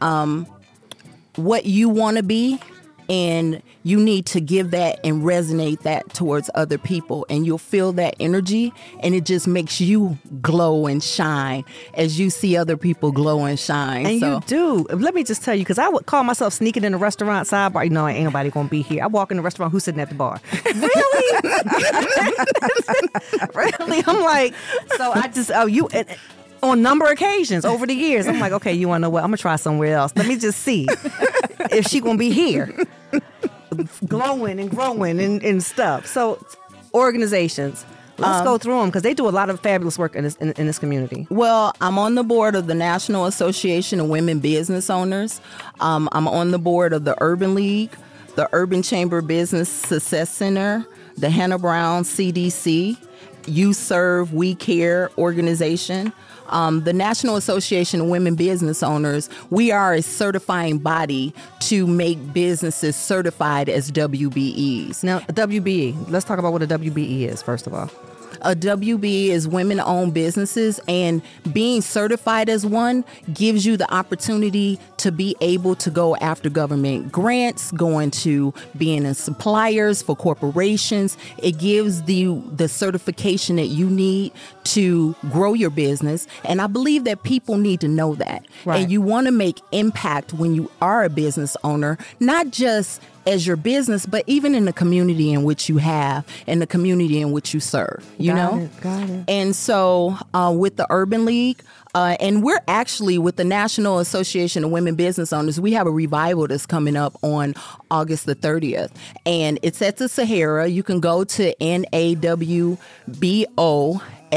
um, 0.00 0.46
what 1.36 1.66
you 1.66 1.88
want 1.88 2.16
to 2.16 2.22
be 2.22 2.58
and 3.08 3.62
you 3.82 3.98
need 4.00 4.26
to 4.26 4.40
give 4.40 4.72
that 4.72 4.98
and 5.04 5.22
resonate 5.22 5.82
that 5.82 6.12
towards 6.12 6.50
other 6.54 6.78
people 6.78 7.24
and 7.28 7.46
you'll 7.46 7.58
feel 7.58 7.92
that 7.92 8.16
energy 8.18 8.72
and 9.00 9.14
it 9.14 9.24
just 9.24 9.46
makes 9.46 9.80
you 9.80 10.18
glow 10.42 10.86
and 10.86 11.02
shine 11.02 11.64
as 11.94 12.18
you 12.18 12.30
see 12.30 12.56
other 12.56 12.76
people 12.76 13.12
glow 13.12 13.44
and 13.44 13.58
shine 13.58 14.06
And 14.06 14.20
so 14.20 14.34
you 14.34 14.40
do. 14.46 14.86
Let 14.90 15.14
me 15.14 15.22
just 15.22 15.42
tell 15.42 15.54
you, 15.54 15.62
because 15.62 15.78
I 15.78 15.88
would 15.88 16.06
call 16.06 16.24
myself 16.24 16.52
sneaking 16.52 16.84
in 16.84 16.92
the 16.92 16.98
restaurant 16.98 17.46
sidebar. 17.48 17.84
You 17.84 17.90
know, 17.90 18.06
ain't 18.08 18.24
nobody 18.24 18.50
gonna 18.50 18.68
be 18.68 18.82
here. 18.82 19.04
I 19.04 19.06
walk 19.06 19.30
in 19.30 19.36
the 19.36 19.42
restaurant, 19.42 19.72
who's 19.72 19.84
sitting 19.84 20.00
at 20.00 20.08
the 20.08 20.14
bar? 20.14 20.40
Really? 20.64 21.40
really? 23.54 24.04
I'm 24.06 24.20
like, 24.20 24.54
so 24.96 25.12
I 25.12 25.28
just, 25.28 25.50
oh, 25.54 25.66
you, 25.66 25.88
and, 25.88 26.08
uh, 26.08 26.14
on 26.62 26.82
number 26.82 27.04
of 27.04 27.12
occasions 27.12 27.64
over 27.64 27.86
the 27.86 27.94
years, 27.94 28.26
I'm 28.26 28.40
like, 28.40 28.52
okay, 28.52 28.72
you 28.72 28.88
wanna 28.88 29.02
know 29.02 29.10
what? 29.10 29.22
I'm 29.22 29.28
gonna 29.28 29.36
try 29.36 29.56
somewhere 29.56 29.94
else. 29.96 30.12
Let 30.16 30.26
me 30.26 30.36
just 30.36 30.60
see 30.60 30.88
if 31.70 31.86
she 31.86 32.00
gonna 32.00 32.18
be 32.18 32.30
here, 32.30 32.74
glowing 34.06 34.60
and 34.60 34.70
growing 34.70 35.20
and, 35.20 35.42
and 35.42 35.62
stuff. 35.62 36.06
So, 36.06 36.44
organizations. 36.94 37.84
Let's 38.18 38.44
go 38.44 38.56
through 38.56 38.78
them 38.80 38.88
because 38.88 39.02
they 39.02 39.12
do 39.12 39.28
a 39.28 39.30
lot 39.30 39.50
of 39.50 39.60
fabulous 39.60 39.98
work 39.98 40.16
in 40.16 40.24
this 40.24 40.36
in, 40.36 40.52
in 40.52 40.66
this 40.66 40.78
community. 40.78 41.26
Well, 41.30 41.74
I'm 41.80 41.98
on 41.98 42.14
the 42.14 42.24
board 42.24 42.54
of 42.54 42.66
the 42.66 42.74
National 42.74 43.26
Association 43.26 44.00
of 44.00 44.08
Women 44.08 44.40
Business 44.40 44.88
Owners. 44.88 45.40
Um, 45.80 46.08
I'm 46.12 46.26
on 46.26 46.50
the 46.50 46.58
board 46.58 46.92
of 46.92 47.04
the 47.04 47.14
Urban 47.22 47.54
League, 47.54 47.90
the 48.34 48.48
Urban 48.52 48.82
Chamber 48.82 49.20
Business 49.20 49.68
Success 49.68 50.30
Center, 50.30 50.86
the 51.18 51.28
Hannah 51.28 51.58
Brown 51.58 52.04
CDC, 52.04 52.96
You 53.46 53.72
Serve, 53.74 54.32
We 54.32 54.54
Care 54.54 55.10
organization. 55.18 56.12
Um, 56.48 56.84
the 56.84 56.92
National 56.92 57.36
Association 57.36 58.00
of 58.02 58.06
Women 58.08 58.34
Business 58.34 58.82
Owners, 58.82 59.28
we 59.50 59.70
are 59.70 59.94
a 59.94 60.02
certifying 60.02 60.78
body 60.78 61.34
to 61.60 61.86
make 61.86 62.32
businesses 62.32 62.96
certified 62.96 63.68
as 63.68 63.90
WBEs. 63.90 65.02
Now, 65.02 65.20
WBE. 65.20 66.10
Let's 66.10 66.24
talk 66.24 66.38
about 66.38 66.52
what 66.52 66.62
a 66.62 66.66
WBE 66.66 67.22
is 67.22 67.42
first 67.42 67.66
of 67.66 67.74
all. 67.74 67.90
A 68.42 68.54
WB 68.54 69.28
is 69.28 69.48
women 69.48 69.80
owned 69.80 70.14
businesses, 70.14 70.80
and 70.88 71.22
being 71.52 71.80
certified 71.80 72.48
as 72.48 72.64
one 72.64 73.04
gives 73.32 73.66
you 73.66 73.76
the 73.76 73.92
opportunity 73.92 74.78
to 74.98 75.12
be 75.12 75.36
able 75.40 75.74
to 75.76 75.90
go 75.90 76.16
after 76.16 76.50
government 76.50 77.12
grants, 77.12 77.70
going 77.72 78.10
to 78.10 78.52
being 78.76 79.04
in 79.04 79.14
suppliers 79.14 80.02
for 80.02 80.16
corporations. 80.16 81.16
It 81.38 81.58
gives 81.58 82.02
the 82.02 82.26
the 82.52 82.68
certification 82.68 83.56
that 83.56 83.66
you 83.66 83.88
need 83.88 84.32
to 84.64 85.14
grow 85.30 85.54
your 85.54 85.70
business. 85.70 86.26
And 86.44 86.60
I 86.60 86.66
believe 86.66 87.04
that 87.04 87.22
people 87.22 87.56
need 87.56 87.80
to 87.80 87.88
know 87.88 88.14
that. 88.16 88.44
Right. 88.64 88.82
And 88.82 88.90
you 88.90 89.00
want 89.00 89.26
to 89.26 89.32
make 89.32 89.60
impact 89.72 90.32
when 90.32 90.54
you 90.54 90.70
are 90.80 91.04
a 91.04 91.08
business 91.08 91.56
owner, 91.62 91.98
not 92.20 92.50
just 92.50 93.00
as 93.26 93.46
your 93.46 93.56
business, 93.56 94.06
but 94.06 94.24
even 94.26 94.54
in 94.54 94.64
the 94.64 94.72
community 94.72 95.32
in 95.32 95.42
which 95.42 95.68
you 95.68 95.78
have 95.78 96.26
and 96.46 96.62
the 96.62 96.66
community 96.66 97.20
in 97.20 97.32
which 97.32 97.52
you 97.52 97.60
serve. 97.60 98.04
You 98.18 98.32
Got 98.32 98.52
know, 98.54 98.60
it, 98.62 98.80
got 98.80 99.10
it. 99.10 99.24
and 99.28 99.54
so 99.54 100.16
uh, 100.34 100.54
with 100.56 100.76
the 100.76 100.86
Urban 100.90 101.24
League, 101.24 101.62
uh, 101.94 102.16
and 102.20 102.42
we're 102.42 102.60
actually 102.68 103.18
with 103.18 103.36
the 103.36 103.44
National 103.44 103.98
Association 104.00 104.64
of 104.64 104.70
Women 104.70 104.94
Business 104.96 105.32
Owners, 105.32 105.60
we 105.60 105.72
have 105.72 105.86
a 105.86 105.90
revival 105.90 106.46
that's 106.46 106.66
coming 106.66 106.96
up 106.96 107.14
on 107.22 107.54
August 107.90 108.26
the 108.26 108.34
30th. 108.34 108.90
And 109.24 109.58
it's 109.62 109.80
at 109.80 109.96
the 109.96 110.08
Sahara. 110.08 110.66
You 110.66 110.82
can 110.82 111.00
go 111.00 111.24
to 111.24 111.54
NAWBO 111.60 112.78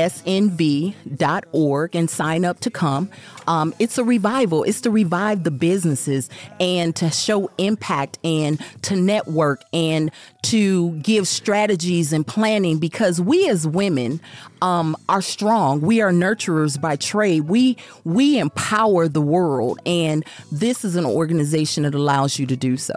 snv.org 0.08 1.96
and 1.96 2.10
sign 2.10 2.46
up 2.46 2.60
to 2.62 2.70
come. 2.70 3.10
Um, 3.48 3.74
it's 3.80 3.98
a 3.98 4.04
revival. 4.04 4.64
It's 4.64 4.82
to 4.82 4.92
revive 4.92 5.44
the 5.44 5.52
businesses 5.52 6.30
and 6.60 6.96
to 6.98 7.10
show 7.10 7.50
impact 7.58 8.20
and 8.24 8.60
to 8.84 8.96
network 8.96 9.64
and 9.74 10.12
to 10.44 10.92
give 10.98 11.28
strategies 11.28 12.14
and 12.14 12.26
planning 12.26 12.80
because 12.80 13.20
we 13.20 13.50
as 13.50 13.68
women 13.68 14.22
um, 14.62 14.96
are 15.08 15.22
strong. 15.22 15.82
We 15.82 16.02
are 16.02 16.12
nurturers 16.12 16.80
by 16.80 16.96
trade. 16.96 17.42
We 17.42 17.78
we 18.04 18.40
empower 18.40 19.08
the 19.08 19.22
world, 19.22 19.80
and 19.86 20.26
this 20.52 20.86
is 20.86 20.96
an 20.96 21.06
organization 21.06 21.84
that 21.84 21.96
allows 21.96 22.40
you 22.40 22.46
to 22.48 22.56
do 22.56 22.78
so. 22.78 22.96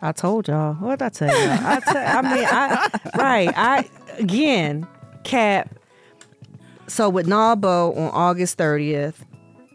I 0.00 0.12
told 0.12 0.48
y'all. 0.48 0.74
What 0.74 1.02
I 1.02 1.08
tell 1.08 1.28
y'all? 1.28 1.58
I, 1.66 1.80
tell, 1.80 1.96
I 1.96 2.22
mean, 2.22 2.46
I 2.46 3.00
right. 3.16 3.52
I 3.56 3.88
again, 4.18 4.86
Cap. 5.24 5.74
So 6.88 7.08
with 7.08 7.26
NAWBO 7.26 7.96
on 7.96 8.10
August 8.10 8.58
thirtieth 8.58 9.24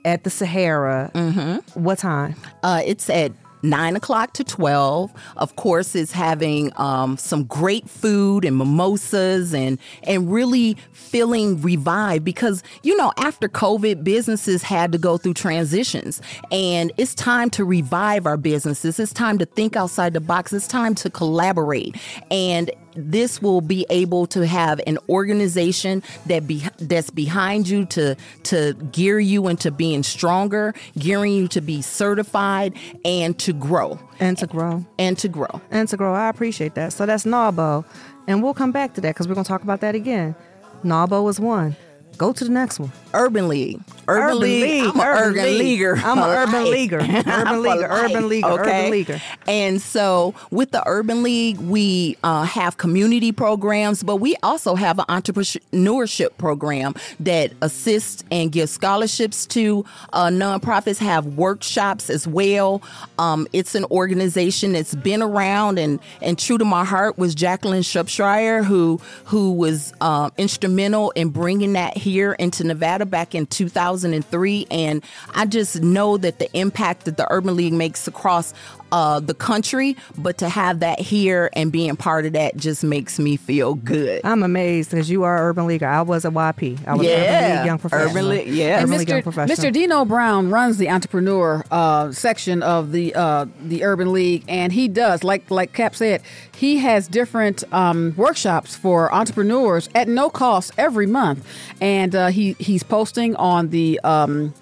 at 0.06 0.24
the 0.24 0.30
Sahara. 0.30 1.12
Mm-hmm. 1.14 1.82
What 1.82 2.00
time? 2.00 2.36
Uh, 2.62 2.82
it's 2.86 3.10
at 3.10 3.32
nine 3.66 3.96
o'clock 3.96 4.34
to 4.34 4.44
12 4.44 5.10
of 5.38 5.56
course 5.56 5.96
it's 5.96 6.12
having 6.12 6.70
um, 6.76 7.16
some 7.16 7.46
great 7.46 7.90
food 7.90 8.44
and 8.44 8.58
mimosas 8.58 9.54
and 9.54 9.80
and 10.04 10.30
really 10.30 10.76
feeling 10.92 11.62
revived 11.62 12.26
because 12.26 12.62
you 12.84 12.96
know 12.98 13.14
after 13.16 13.48
covid 13.48 14.04
businesses 14.04 14.64
had 14.64 14.92
to 14.92 14.98
go 14.98 15.18
through 15.18 15.34
transitions 15.34 16.22
and 16.52 16.92
it's 16.98 17.16
time 17.16 17.50
to 17.50 17.64
revive 17.64 18.26
our 18.28 18.36
businesses 18.36 19.00
it's 19.00 19.14
time 19.14 19.38
to 19.38 19.46
think 19.46 19.78
outside 19.78 20.12
the 20.12 20.20
box 20.20 20.52
it's 20.52 20.68
time 20.68 20.94
to 20.94 21.10
collaborate 21.10 21.96
and 22.30 22.70
this 22.96 23.42
will 23.42 23.62
be 23.62 23.86
able 23.90 24.26
to 24.28 24.46
have 24.46 24.80
an 24.88 24.98
organization 25.10 26.04
that 26.28 26.48
be 26.48 26.64
that's 26.78 27.10
behind 27.10 27.68
you 27.68 27.86
to 27.86 28.16
to 28.44 28.74
gear 28.92 29.20
you 29.20 29.48
into 29.48 29.72
being 29.72 30.04
stronger, 30.04 30.74
gearing 30.98 31.34
you 31.34 31.48
to 31.50 31.62
be 31.62 31.82
certified 31.82 32.74
and 33.06 33.38
to 33.40 33.54
grow 33.54 34.00
And 34.20 34.38
to 34.38 34.48
grow. 34.48 34.86
and 34.98 35.18
to 35.20 35.28
grow. 35.28 35.62
And 35.72 35.88
to 35.90 35.98
grow. 35.98 36.14
I 36.14 36.30
appreciate 36.30 36.76
that. 36.76 36.94
So 36.94 37.06
that's 37.06 37.26
NAWBO. 37.26 37.86
And 38.28 38.42
we'll 38.42 38.54
come 38.54 38.72
back 38.72 38.94
to 38.94 39.02
that 39.02 39.16
because 39.16 39.28
we're 39.28 39.36
gonna 39.36 39.46
talk 39.46 39.64
about 39.64 39.82
that 39.82 39.96
again. 39.96 40.36
NAWBO 40.84 41.30
is 41.30 41.40
one. 41.40 41.76
Go 42.18 42.32
to 42.34 42.44
the 42.44 42.50
next 42.50 42.80
one. 42.80 42.92
Urban 43.14 43.48
League. 43.48 43.80
Urban, 44.08 44.40
League. 44.40 44.84
I'm 44.84 45.00
an 45.00 45.08
urban, 45.08 45.44
League. 45.44 45.60
leaguer. 45.60 45.96
I'm 45.98 46.18
an 46.18 46.24
urban 46.30 46.64
leaguer. 46.72 46.98
Urban 47.00 47.62
leaguer. 47.62 47.88
Urban 47.90 48.30
leaguer. 48.30 48.48
Urban 48.48 48.92
leaguer. 48.92 49.22
And 49.48 49.82
so 49.82 50.34
with 50.52 50.72
the 50.72 50.84
Urban 50.88 51.24
League, 51.24 51.58
we 51.58 52.18
uh, 52.24 52.44
have 52.44 52.78
community 52.78 53.32
programs, 53.32 54.04
but 54.04 54.18
we 54.18 54.36
also 54.44 54.76
have 54.76 55.00
an 55.00 55.06
entrepreneurship 55.10 56.38
program 56.38 56.96
that 57.20 57.54
assists 57.62 58.24
and 58.32 58.52
gives 58.52 58.72
scholarships 58.72 59.46
to 59.48 59.86
uh, 60.12 60.28
nonprofits, 60.28 60.98
have 60.98 61.26
workshops 61.38 62.10
as 62.10 62.28
well. 62.28 62.82
Um, 63.20 63.48
it's 63.54 63.76
an 63.76 63.86
organization 63.86 64.74
that's 64.74 64.96
been 64.96 65.22
around 65.22 65.78
and, 65.80 66.00
and 66.22 66.38
true 66.38 66.58
to 66.58 66.66
my 66.66 66.84
heart 66.84 67.18
was 67.18 67.36
Jacqueline 67.36 67.84
Shropshire, 67.84 68.64
who 68.64 69.00
who 69.26 69.54
was 69.54 69.94
uh, 70.02 70.30
instrumental 70.38 71.12
in 71.12 71.30
bringing 71.30 71.74
that 71.74 71.96
here 72.04 72.34
into 72.34 72.64
Nevada 72.64 73.06
back 73.06 73.34
in 73.34 73.48
2003. 73.48 74.68
And 74.70 75.04
I 75.34 75.46
just 75.46 75.82
know 75.82 76.18
that 76.18 76.40
the 76.40 76.56
impact 76.56 77.06
that 77.06 77.18
the 77.18 77.26
Urban 77.32 77.56
League 77.56 77.74
makes 77.74 78.08
across 78.08 78.54
uh, 78.94 79.20
the 79.20 79.34
country, 79.34 79.98
but 80.18 80.38
to 80.38 80.48
have 80.48 80.80
that 80.82 81.00
here 81.00 81.50
and 81.54 81.72
being 81.72 81.96
part 81.96 82.26
of 82.28 82.34
that 82.34 82.56
just 82.56 82.84
makes 82.84 83.18
me 83.18 83.36
feel 83.36 83.74
good. 83.74 84.22
I'm 84.24 84.44
amazed 84.44 84.92
because 84.92 85.10
you 85.10 85.24
are 85.24 85.50
urban 85.50 85.66
League. 85.68 85.82
I 85.84 86.02
was 86.04 86.26
a 86.26 86.30
YP. 86.30 86.78
I 86.88 86.94
was 86.96 87.08
Yeah. 87.08 87.18
urban 87.24 87.58
league 87.58 87.66
young 87.66 87.80
professional. 87.80 88.10
Urban 88.12 88.30
League, 88.30 88.48
yeah. 88.48 88.76
Urban 88.76 88.84
And 88.92 89.00
league 89.00 89.10
young 89.10 89.20
Mr. 89.22 89.24
professional. 89.24 89.58
Mr. 89.58 89.74
Dino 89.74 90.06
Brown 90.06 90.50
runs 90.52 90.78
the 90.78 90.90
entrepreneur 90.90 91.64
uh, 91.72 92.12
section 92.12 92.62
of 92.62 92.92
the 92.92 93.16
uh, 93.16 93.46
the 93.66 93.84
Urban 93.84 94.14
League, 94.14 94.44
and 94.48 94.72
he 94.72 94.88
does 94.88 95.24
like 95.24 95.50
like 95.50 95.74
Cap 95.74 95.96
said, 95.96 96.22
he 96.56 96.78
has 96.78 97.08
different 97.08 97.64
um, 97.74 98.14
workshops 98.16 98.76
for 98.76 99.12
entrepreneurs 99.14 99.90
at 99.96 100.08
no 100.08 100.30
cost 100.30 100.72
every 100.78 101.08
month, 101.08 101.44
and 101.82 102.16
uh, 102.16 102.28
he 102.28 102.56
he's 102.60 102.84
posting 102.84 103.36
on 103.38 103.70
the. 103.70 104.00
Um, 104.04 104.54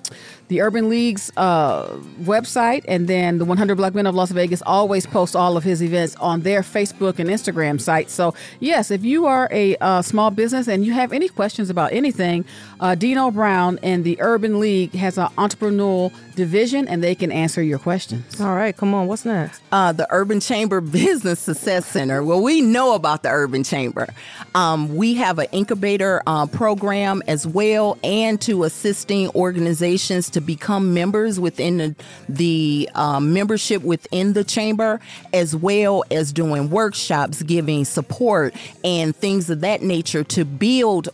the 0.52 0.62
Urban 0.62 0.90
League's 0.90 1.32
uh, 1.38 1.88
website, 2.22 2.84
and 2.86 3.08
then 3.08 3.38
the 3.38 3.46
100 3.46 3.76
Black 3.76 3.96
Men 3.96 4.06
of 4.06 4.14
Las 4.14 4.32
Vegas 4.32 4.62
always 4.66 5.06
post 5.06 5.34
all 5.34 5.56
of 5.56 5.64
his 5.64 5.82
events 5.82 6.14
on 6.18 6.42
their 6.42 6.62
Facebook 6.62 7.20
and 7.20 7.30
Instagram 7.30 7.80
site. 7.80 8.10
So, 8.10 8.34
yes, 8.60 8.92
if 8.92 9.02
you 9.06 9.28
are 9.28 9.48
a 9.50 9.78
uh, 9.78 10.02
small 10.02 10.30
business 10.30 10.68
and 10.68 10.86
you 10.86 10.92
have 10.92 11.14
any 11.14 11.30
questions 11.30 11.70
about 11.70 11.94
anything, 11.94 12.44
uh, 12.82 12.96
Dino 12.96 13.32
Brown 13.32 13.80
and 13.82 14.04
the 14.04 14.18
Urban 14.20 14.60
League 14.60 14.92
has 14.96 15.18
an 15.18 15.28
entrepreneurial 15.38 16.12
division, 16.36 16.86
and 16.90 17.02
they 17.02 17.16
can 17.16 17.32
answer 17.32 17.62
your 17.62 17.80
questions. 17.80 18.42
All 18.42 18.54
right, 18.54 18.76
come 18.76 18.94
on. 18.94 19.08
What's 19.08 19.24
next? 19.24 19.62
uh, 19.72 19.94
the 19.94 20.08
Urban 20.12 20.42
Chamber 20.42 20.82
Business 21.02 21.40
Success 21.40 21.86
Center. 21.86 22.22
Well, 22.24 22.42
we 22.42 22.60
know 22.60 22.94
about 22.94 23.24
the 23.24 23.30
Urban 23.30 23.64
Chamber. 23.64 24.10
Um, 24.54 24.98
we 24.98 25.14
have 25.16 25.40
an 25.40 25.48
incubator 25.54 26.22
uh, 26.28 26.46
program 26.48 27.24
as 27.28 27.48
well, 27.48 27.98
and 28.04 28.42
to 28.42 28.66
assisting 28.66 29.30
organizations 29.30 30.30
become 30.42 30.94
members 30.94 31.40
within 31.40 31.78
the, 31.78 31.96
the 32.28 32.90
uh, 32.96 33.20
membership 33.20 33.82
within 33.84 34.34
the 34.34 34.44
chamber, 34.44 35.00
as 35.34 35.56
well 35.56 36.04
as 36.12 36.34
doing 36.34 36.70
workshops, 36.70 37.44
giving 37.44 37.86
support, 37.86 38.54
and 38.84 39.16
things 39.16 39.50
of 39.50 39.62
that 39.62 39.82
nature 39.82 40.24
to 40.26 40.46
build 40.46 41.10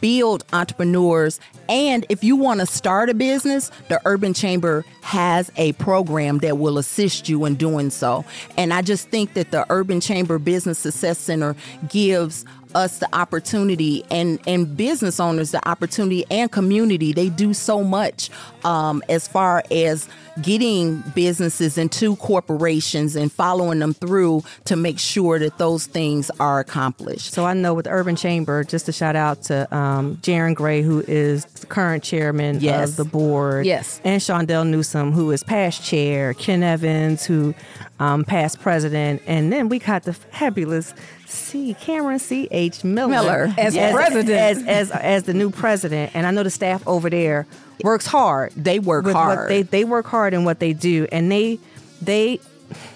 build 0.00 0.44
entrepreneurs. 0.52 1.40
And 1.68 2.06
if 2.08 2.22
you 2.22 2.36
want 2.36 2.60
to 2.60 2.66
start 2.66 3.08
a 3.08 3.14
business, 3.14 3.70
the 3.88 4.00
Urban 4.04 4.34
Chamber 4.34 4.84
has 5.02 5.50
a 5.56 5.72
program 5.74 6.38
that 6.38 6.58
will 6.58 6.78
assist 6.78 7.28
you 7.28 7.44
in 7.44 7.54
doing 7.54 7.90
so. 7.90 8.24
And 8.56 8.72
I 8.72 8.82
just 8.82 9.08
think 9.08 9.34
that 9.34 9.50
the 9.50 9.64
Urban 9.70 10.00
Chamber 10.00 10.38
Business 10.38 10.78
Success 10.78 11.18
Center 11.18 11.56
gives 11.88 12.44
us 12.74 12.98
the 12.98 13.08
opportunity 13.16 14.04
and 14.10 14.38
and 14.46 14.76
business 14.76 15.18
owners 15.18 15.50
the 15.50 15.68
opportunity 15.68 16.26
and 16.30 16.52
community 16.52 17.12
they 17.12 17.30
do 17.30 17.54
so 17.54 17.82
much 17.82 18.28
um, 18.64 19.02
as 19.08 19.26
far 19.26 19.64
as 19.70 20.08
getting 20.42 21.00
businesses 21.14 21.78
into 21.78 22.16
corporations 22.16 23.16
and 23.16 23.32
following 23.32 23.78
them 23.78 23.94
through 23.94 24.42
to 24.64 24.76
make 24.76 24.98
sure 24.98 25.38
that 25.38 25.56
those 25.56 25.86
things 25.86 26.30
are 26.38 26.60
accomplished 26.60 27.32
So 27.32 27.46
I 27.46 27.54
know 27.54 27.72
with 27.72 27.86
Urban 27.86 28.16
Chamber, 28.16 28.62
just 28.62 28.88
a 28.88 28.92
shout 28.92 29.16
out 29.16 29.42
to 29.44 29.74
um, 29.74 30.16
Jaron 30.18 30.54
Gray, 30.54 30.82
who 30.82 31.00
is 31.06 31.46
current 31.64 32.02
chairman 32.04 32.60
Yes. 32.60 32.90
of 32.90 32.96
the 32.96 33.04
board. 33.04 33.64
Yes. 33.66 34.00
And 34.04 34.20
Shondell 34.20 34.66
Newsom, 34.66 35.12
who 35.12 35.30
is 35.30 35.42
past 35.42 35.82
chair. 35.82 36.34
Ken 36.34 36.62
Evans, 36.62 37.24
who 37.24 37.54
um, 37.98 38.24
past 38.24 38.60
president. 38.60 39.22
And 39.26 39.52
then 39.52 39.68
we 39.68 39.78
got 39.78 40.02
the 40.02 40.12
fabulous 40.12 40.94
C. 41.26 41.74
Cameron 41.80 42.18
C. 42.18 42.48
H. 42.50 42.84
Miller, 42.84 43.08
Miller. 43.10 43.54
As 43.56 43.74
president. 43.74 44.30
as, 44.30 44.62
as 44.64 44.90
as 44.90 45.22
the 45.24 45.34
new 45.34 45.50
president. 45.50 46.12
And 46.14 46.26
I 46.26 46.30
know 46.30 46.42
the 46.42 46.50
staff 46.50 46.86
over 46.86 47.08
there 47.10 47.46
works 47.82 48.06
hard. 48.06 48.52
They 48.56 48.78
work 48.78 49.06
hard. 49.06 49.48
they 49.48 49.62
they 49.62 49.84
work 49.84 50.06
hard 50.06 50.34
in 50.34 50.44
what 50.44 50.58
they 50.60 50.72
do, 50.72 51.06
and 51.10 51.30
they 51.30 51.58
they. 52.02 52.40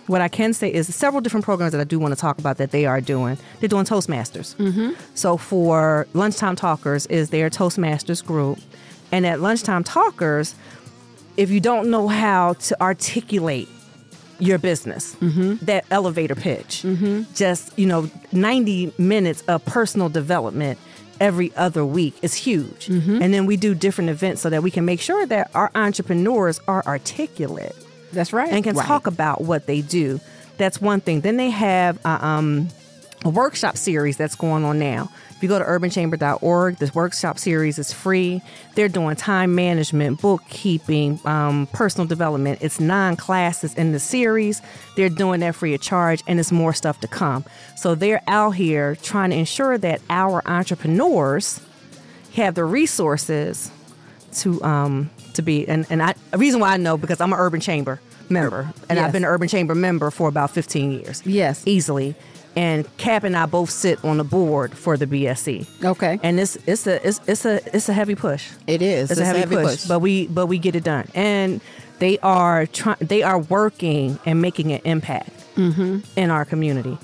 What 0.06 0.20
I 0.20 0.28
can 0.28 0.52
say 0.52 0.72
is 0.72 0.94
several 0.94 1.20
different 1.20 1.44
programs 1.44 1.72
that 1.72 1.80
I 1.80 1.84
do 1.84 1.98
want 1.98 2.12
to 2.12 2.20
talk 2.20 2.38
about 2.38 2.56
that 2.58 2.70
they 2.70 2.86
are 2.86 3.00
doing. 3.00 3.38
They're 3.60 3.68
doing 3.68 3.84
Toastmasters. 3.84 4.56
Mm-hmm. 4.56 4.92
So 5.14 5.36
for 5.36 6.06
Lunchtime 6.14 6.56
Talkers 6.56 7.06
is 7.06 7.30
their 7.30 7.50
Toastmasters 7.50 8.24
group, 8.24 8.58
and 9.12 9.26
at 9.26 9.40
Lunchtime 9.40 9.84
Talkers, 9.84 10.54
if 11.36 11.50
you 11.50 11.60
don't 11.60 11.90
know 11.90 12.08
how 12.08 12.54
to 12.54 12.80
articulate 12.82 13.68
your 14.38 14.58
business, 14.58 15.14
mm-hmm. 15.16 15.64
that 15.64 15.84
elevator 15.90 16.34
pitch, 16.34 16.82
mm-hmm. 16.82 17.22
just 17.34 17.78
you 17.78 17.86
know, 17.86 18.10
ninety 18.32 18.92
minutes 18.98 19.42
of 19.42 19.64
personal 19.64 20.08
development 20.08 20.78
every 21.20 21.54
other 21.54 21.84
week 21.84 22.14
is 22.22 22.32
huge. 22.32 22.86
Mm-hmm. 22.86 23.22
And 23.22 23.34
then 23.34 23.44
we 23.44 23.58
do 23.58 23.74
different 23.74 24.08
events 24.08 24.40
so 24.40 24.48
that 24.48 24.62
we 24.62 24.70
can 24.70 24.86
make 24.86 25.00
sure 25.00 25.26
that 25.26 25.50
our 25.54 25.70
entrepreneurs 25.74 26.60
are 26.66 26.82
articulate 26.86 27.76
That's 28.12 28.32
right. 28.32 28.50
and 28.50 28.64
can 28.64 28.74
talk 28.74 29.06
about 29.06 29.42
what 29.42 29.66
they 29.66 29.80
do. 29.82 30.20
That's 30.56 30.80
one 30.80 31.00
thing. 31.00 31.22
Then 31.22 31.36
they 31.36 31.50
have 31.50 31.98
uh, 32.04 32.18
um, 32.20 32.68
a 33.24 33.30
workshop 33.30 33.76
series 33.76 34.16
that's 34.16 34.34
going 34.34 34.64
on 34.64 34.78
now. 34.78 35.10
If 35.30 35.42
you 35.42 35.48
go 35.48 35.58
to 35.58 35.64
urbanchamber.org, 35.64 36.76
this 36.76 36.94
workshop 36.94 37.38
series 37.38 37.78
is 37.78 37.94
free. 37.94 38.42
They're 38.74 38.88
doing 38.88 39.16
time 39.16 39.54
management, 39.54 40.20
bookkeeping, 40.20 41.18
um, 41.24 41.66
personal 41.72 42.06
development. 42.06 42.58
It's 42.60 42.78
nine 42.78 43.16
classes 43.16 43.74
in 43.74 43.92
the 43.92 44.00
series. 44.00 44.60
They're 44.96 45.08
doing 45.08 45.40
that 45.40 45.54
free 45.54 45.72
of 45.72 45.80
charge, 45.80 46.22
and 46.26 46.38
it's 46.38 46.52
more 46.52 46.74
stuff 46.74 47.00
to 47.00 47.08
come. 47.08 47.46
So 47.76 47.94
they're 47.94 48.22
out 48.26 48.50
here 48.50 48.96
trying 48.96 49.30
to 49.30 49.36
ensure 49.36 49.78
that 49.78 50.02
our 50.10 50.42
entrepreneurs 50.46 51.58
have 52.34 52.54
the 52.54 52.64
resources 52.64 53.70
to 54.32 54.62
um 54.62 55.10
to 55.40 55.44
be 55.44 55.66
and 55.68 55.86
and 55.90 56.02
I 56.02 56.14
a 56.32 56.38
reason 56.38 56.60
why 56.60 56.72
I 56.72 56.76
know 56.76 56.96
because 56.96 57.20
I'm 57.20 57.32
an 57.32 57.38
urban 57.38 57.60
chamber 57.60 58.00
member 58.28 58.72
and 58.88 58.96
Yes. 58.96 59.06
I've 59.06 59.12
been 59.12 59.24
an 59.24 59.30
urban 59.30 59.48
chamber 59.48 59.74
member 59.74 60.10
for 60.10 60.28
about 60.28 60.50
15 60.50 60.92
years. 60.92 61.22
Yes. 61.26 61.62
Easily. 61.66 62.14
And 62.56 62.84
Cap 62.96 63.22
and 63.24 63.36
I 63.36 63.46
both 63.46 63.70
sit 63.70 64.04
on 64.04 64.16
the 64.16 64.24
board 64.24 64.76
for 64.76 64.96
the 64.96 65.06
BSC. 65.06 65.66
Okay. 65.84 66.18
And 66.22 66.40
it's 66.40 66.56
it's 66.66 66.86
a 66.86 67.06
it's 67.06 67.20
it's 67.26 67.44
a 67.44 67.60
it's 67.76 67.88
a 67.88 67.92
heavy 67.92 68.14
push. 68.16 68.50
It 68.66 68.82
is. 68.82 69.10
It's, 69.10 69.20
a 69.20 69.24
heavy, 69.24 69.54
push, 69.54 69.86
but 69.86 70.00
we 70.00 70.26
but 70.26 70.46
we 70.46 70.58
get 70.58 70.74
it 70.74 70.82
done. 70.84 71.06
And 71.14 71.60
they 72.00 72.18
are 72.18 72.66
trying 72.66 72.96
they 73.00 73.22
are 73.22 73.38
working 73.38 74.18
and 74.26 74.40
making 74.42 74.72
an 74.72 74.80
impact 74.84 75.30
Mm-hmm. 75.56 75.98
in 76.16 76.30
our 76.30 76.44
community. 76.44 76.96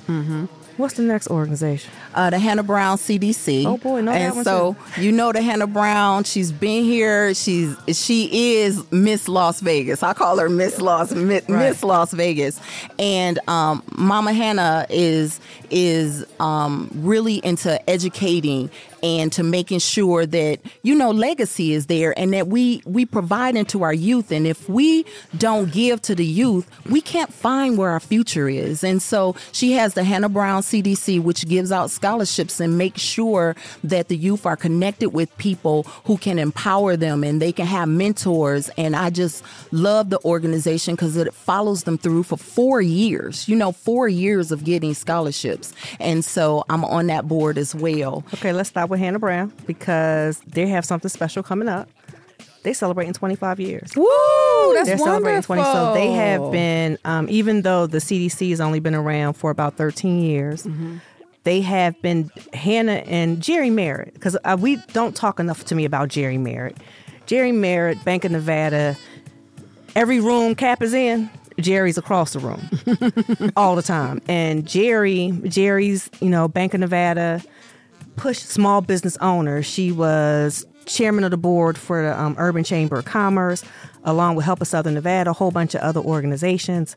What's 0.77 0.95
the 0.95 1.03
next 1.03 1.29
organization? 1.29 1.91
uh, 2.15 2.31
the 2.31 2.39
Hannah 2.39 2.63
Brown 2.63 2.97
CDC. 2.97 3.65
Oh, 3.67 3.77
boy, 3.77 4.03
that 4.03 4.17
and 4.17 4.45
so 4.45 4.75
you 4.99 5.13
know 5.13 5.33
the 5.33 5.43
Hannah 5.43 5.67
Brown. 5.67 6.25
She's 6.25 6.51
been 6.51 6.85
here. 6.85 7.35
She's 7.35 7.77
she 7.93 8.57
is 8.63 8.91
Miss 8.91 9.29
Las 9.29 9.61
Vegas. 9.61 10.03
I 10.03 10.15
call 10.15 10.39
her 10.39 10.49
Miss 10.49 10.81
Las 10.81 11.13
Miss, 11.13 11.49
Miss 11.49 11.83
Las 11.83 12.13
Vegas. 12.13 12.61
And 12.99 13.39
um, 13.49 13.83
Mama 13.97 14.33
Hannah 14.33 14.87
is 14.89 15.41
is 15.71 16.25
um, 16.41 16.91
really 16.95 17.37
into 17.37 17.89
educating 17.91 18.71
and 19.03 19.33
to 19.33 19.43
making 19.43 19.79
sure 19.79 20.27
that 20.27 20.61
you 20.83 20.95
know 20.95 21.11
legacy 21.11 21.73
is 21.73 21.87
there 21.87 22.17
and 22.19 22.33
that 22.33 22.49
we 22.49 22.83
we 22.85 23.05
provide 23.05 23.57
into 23.57 23.83
our 23.83 23.93
youth. 23.93 24.31
And 24.31 24.47
if 24.47 24.69
we 24.69 25.05
don't 25.37 25.73
give 25.73 26.03
to 26.03 26.15
the 26.15 26.25
youth, 26.25 26.69
we 26.89 27.01
can't 27.01 27.33
find 27.33 27.79
where 27.79 27.91
our 27.91 28.01
future 28.01 28.49
is. 28.49 28.85
And 28.85 29.01
so 29.01 29.37
she 29.53 29.73
has 29.73 29.95
the 29.95 30.05
Hannah 30.05 30.29
Brown 30.29 30.63
CDC, 30.63 31.23
which 31.23 31.47
gives 31.49 31.73
out 31.73 31.91
scholarships 31.91 32.61
and 32.61 32.79
makes 32.79 33.01
sure 33.01 33.57
that 33.85 34.09
the 34.09 34.17
youth 34.17 34.47
are 34.47 34.57
connected 34.57 35.11
with 35.11 35.37
people 35.39 35.85
who 36.05 36.17
can 36.17 36.39
empower 36.39 36.97
them 36.97 37.25
and 37.25 37.41
they 37.41 37.53
can 37.53 37.67
have 37.67 37.89
mentors. 37.89 38.69
And 38.77 38.97
I 38.97 39.11
just 39.11 39.43
love 39.73 40.11
the 40.11 40.21
organization 40.25 40.95
because 40.95 41.17
it 41.17 41.33
follows 41.35 41.85
them 41.85 41.99
through 41.99 42.25
for 42.25 42.37
four 42.37 42.81
years, 42.81 43.49
you 43.49 43.57
know, 43.57 43.73
four 43.73 44.09
years 44.09 44.53
of 44.53 44.65
getting 44.65 44.95
scholarships. 44.95 45.73
And 46.01 46.25
so 46.25 46.65
I'm 46.69 46.85
on 46.85 47.07
that 47.09 47.29
board 47.29 47.59
as 47.59 47.75
well. 47.75 48.25
Okay, 48.35 48.53
let's 48.53 48.71
start 48.87 48.91
with 48.91 49.01
Hannah 49.01 49.19
Brown 49.19 49.53
because 49.67 50.39
they 50.47 50.67
have 50.69 50.85
something 50.85 51.09
special 51.09 51.43
coming 51.43 51.69
up. 51.69 51.89
They 52.63 52.73
celebrating 52.73 53.13
25 53.15 53.61
years. 53.61 53.97
Woo! 53.97 54.07
That's 54.75 54.89
They're 54.89 54.99
celebrating 54.99 55.43
20. 55.43 55.63
So 55.63 55.95
they 55.95 56.11
have 56.13 56.51
been, 56.51 56.99
um, 57.05 57.29
even 57.31 57.63
though 57.63 57.87
the 57.87 57.99
CDC 57.99 58.51
has 58.51 58.61
only 58.61 58.81
been 58.81 58.95
around 58.95 59.35
for 59.35 59.51
about 59.51 59.77
13 59.77 60.21
years, 60.23 60.65
Mm-hmm. 60.65 60.97
they 61.45 61.61
have 61.61 62.01
been 62.03 62.31
Hannah 62.53 63.03
and 63.07 63.41
Jerry 63.41 63.71
Merritt. 63.71 64.15
Because 64.15 64.37
uh, 64.45 64.57
we 64.59 64.77
don't 64.93 65.15
talk 65.15 65.39
enough 65.41 65.65
to 65.67 65.75
me 65.77 65.85
about 65.85 66.09
Jerry 66.09 66.39
Merritt. 66.39 66.77
Jerry 67.27 67.53
Merritt, 67.53 68.05
Bank 68.05 68.25
of 68.25 68.33
Nevada, 68.33 68.97
every 69.95 70.19
room 70.21 70.55
Cap 70.57 70.83
is 70.83 70.93
in, 70.95 71.31
Jerry's 71.61 71.97
across 71.99 72.33
the 72.35 72.41
room 72.41 73.53
all 73.57 73.77
the 73.77 73.83
time. 73.83 74.21
And 74.29 74.67
Jerry, 74.67 75.33
Jerry's, 75.45 76.11
you 76.21 76.29
know, 76.31 76.49
Bank 76.49 76.75
of 76.75 76.81
Nevada, 76.81 77.43
push 78.17 78.39
small 78.39 78.81
business 78.81 79.17
owners. 79.19 79.67
She 79.67 79.93
was 79.93 80.67
chairman 80.87 81.25
of 81.25 81.31
the 81.31 81.37
board 81.37 81.77
for 81.77 82.03
the 82.03 82.19
um, 82.19 82.35
Urban 82.39 82.65
Chamber 82.65 82.97
of 82.97 83.05
Commerce, 83.05 83.65
along 84.05 84.37
with 84.37 84.45
Help 84.45 84.61
of 84.61 84.69
Southern 84.69 84.95
Nevada, 84.95 85.31
a 85.31 85.33
whole 85.33 85.51
bunch 85.51 85.75
of 85.75 85.81
other 85.81 86.01
organizations. 86.01 86.97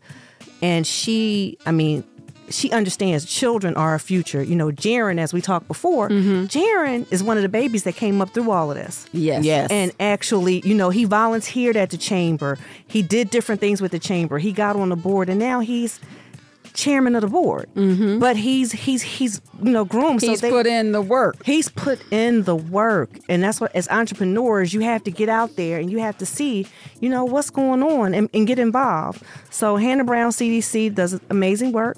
And 0.62 0.86
she, 0.86 1.58
I 1.66 1.72
mean, 1.72 2.04
she 2.50 2.72
understands 2.72 3.26
children 3.26 3.76
are 3.76 3.92
our 3.92 4.00
future. 4.00 4.42
You 4.42 4.56
know, 4.56 4.72
Jaron, 4.72 5.20
as 5.20 5.34
we 5.34 5.42
talked 5.42 5.68
before, 5.68 6.10
Jaron 6.10 7.06
is 7.12 7.22
one 7.22 7.38
of 7.38 7.44
the 7.44 7.50
babies 7.50 7.84
that 7.84 7.96
came 7.96 8.22
up 8.22 8.32
through 8.32 8.50
all 8.52 8.72
of 8.72 8.78
this. 8.78 9.08
Yes. 9.12 9.44
Yes. 9.44 9.70
And 9.72 9.92
actually, 10.00 10.62
you 10.62 10.74
know, 10.74 10.90
he 10.90 11.06
volunteered 11.06 11.78
at 11.78 11.92
the 11.92 11.98
chamber. 11.98 12.58
He 12.88 13.02
did 13.02 13.30
different 13.30 13.62
things 13.62 13.82
with 13.82 13.92
the 13.92 14.00
chamber. 14.00 14.40
He 14.40 14.52
got 14.52 14.76
on 14.76 14.90
the 14.90 14.96
board, 14.96 15.30
and 15.30 15.40
now 15.40 15.60
he's 15.60 16.00
chairman 16.74 17.16
of 17.16 17.22
the 17.22 17.28
board. 17.28 17.70
Mm-hmm. 17.76 18.20
But 18.20 18.38
he's 18.38 18.72
he's 18.72 19.02
he's 19.02 19.42
you 19.62 19.72
know 19.72 19.86
groomed. 19.86 20.22
He's 20.22 20.40
so 20.40 20.48
they, 20.48 20.52
put 20.52 20.68
in 20.68 20.92
the 20.92 21.02
work. 21.02 21.44
He's 21.46 21.70
put 21.70 22.02
in 22.12 22.44
the 22.44 22.56
work, 22.56 23.10
and 23.28 23.44
that's 23.44 23.60
what 23.60 23.76
as 23.76 23.88
entrepreneurs 23.90 24.74
you 24.74 24.82
have 24.82 25.04
to 25.04 25.12
get 25.12 25.30
out 25.30 25.56
there 25.56 25.80
and 25.80 25.92
you 25.92 26.00
have 26.00 26.18
to 26.20 26.26
see, 26.26 26.68
you 27.00 27.10
know, 27.10 27.26
what's 27.26 27.50
going 27.50 27.84
on 27.84 28.14
and, 28.14 28.30
and 28.34 28.48
get 28.48 28.60
involved. 28.60 29.24
So 29.50 29.78
Hannah 29.78 30.04
Brown 30.04 30.32
CDC 30.32 30.96
does 30.96 31.20
amazing 31.30 31.72
work. 31.72 31.98